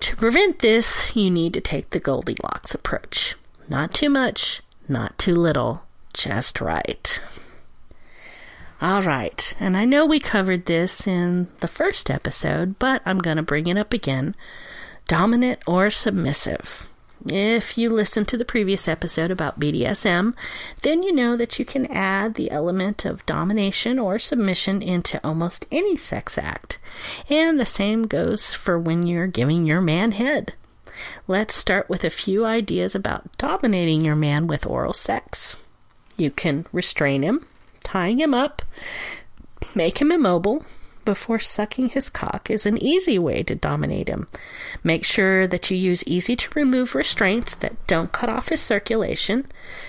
[0.00, 3.36] To prevent this, you need to take the Goldilocks approach.
[3.68, 7.18] Not too much, not too little, just right.
[8.82, 13.36] All right, and I know we covered this in the first episode, but I'm going
[13.36, 14.34] to bring it up again.
[15.06, 16.86] Dominant or submissive.
[17.26, 20.34] If you listened to the previous episode about BDSM,
[20.82, 25.64] then you know that you can add the element of domination or submission into almost
[25.70, 26.78] any sex act.
[27.30, 30.52] And the same goes for when you're giving your man head.
[31.26, 35.56] Let's start with a few ideas about dominating your man with oral sex.
[36.18, 37.46] You can restrain him,
[37.84, 38.62] tying him up,
[39.74, 40.64] make him immobile
[41.04, 44.26] before sucking his cock is an easy way to dominate him.
[44.82, 49.46] Make sure that you use easy to remove restraints that don't cut off his circulation.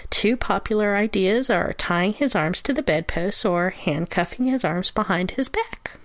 [0.09, 5.31] Two popular ideas are tying his arms to the bedpost or handcuffing his arms behind
[5.31, 5.97] his back.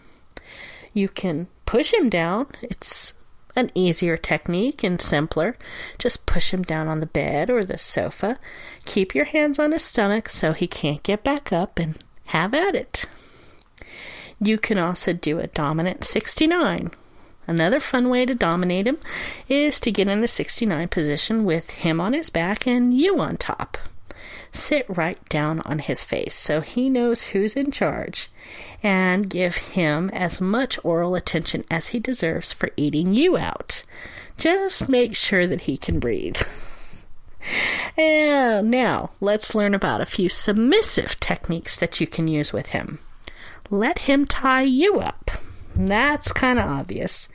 [0.92, 2.46] You can push him down.
[2.62, 3.14] It's
[3.56, 5.56] an easier technique and simpler.
[5.98, 8.38] Just push him down on the bed or the sofa.
[8.84, 12.74] Keep your hands on his stomach so he can't get back up and have at
[12.74, 13.06] it.
[14.40, 16.90] You can also do a dominant 69.
[17.46, 18.98] Another fun way to dominate him
[19.48, 23.36] is to get in a 69 position with him on his back and you on
[23.36, 23.76] top.
[24.52, 28.30] Sit right down on his face so he knows who's in charge
[28.82, 33.84] and give him as much oral attention as he deserves for eating you out.
[34.36, 36.40] Just make sure that he can breathe.
[37.96, 42.98] And now, let's learn about a few submissive techniques that you can use with him.
[43.70, 45.30] Let him tie you up.
[45.74, 47.28] That's kind of obvious.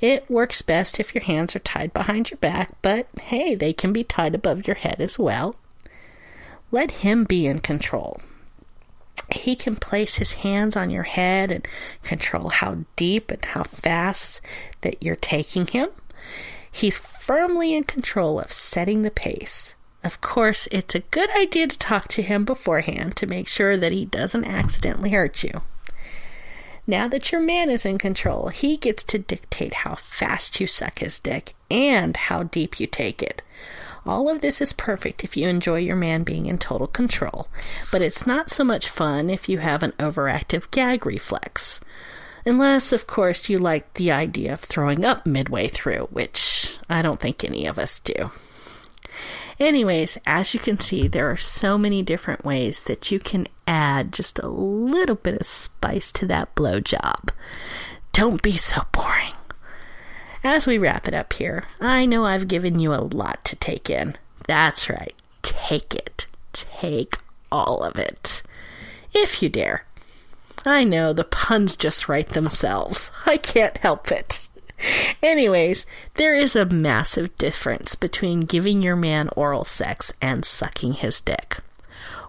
[0.00, 3.92] It works best if your hands are tied behind your back, but hey, they can
[3.92, 5.56] be tied above your head as well.
[6.70, 8.20] Let him be in control.
[9.30, 11.66] He can place his hands on your head and
[12.02, 14.40] control how deep and how fast
[14.82, 15.90] that you're taking him.
[16.70, 19.74] He's firmly in control of setting the pace.
[20.04, 23.92] Of course, it's a good idea to talk to him beforehand to make sure that
[23.92, 25.62] he doesn't accidentally hurt you.
[26.86, 31.00] Now that your man is in control, he gets to dictate how fast you suck
[31.00, 33.42] his dick and how deep you take it.
[34.06, 37.48] All of this is perfect if you enjoy your man being in total control,
[37.90, 41.80] but it's not so much fun if you have an overactive gag reflex.
[42.44, 47.18] Unless, of course, you like the idea of throwing up midway through, which I don't
[47.18, 48.30] think any of us do.
[49.58, 54.12] Anyways, as you can see, there are so many different ways that you can add
[54.12, 57.30] just a little bit of spice to that blowjob.
[58.12, 59.32] Don't be so boring.
[60.48, 63.90] As we wrap it up here, I know I've given you a lot to take
[63.90, 64.14] in.
[64.46, 66.28] That's right, take it.
[66.52, 67.16] Take
[67.50, 68.44] all of it.
[69.12, 69.86] If you dare.
[70.64, 73.10] I know the puns just write themselves.
[73.26, 74.48] I can't help it.
[75.22, 75.84] Anyways,
[76.14, 81.56] there is a massive difference between giving your man oral sex and sucking his dick.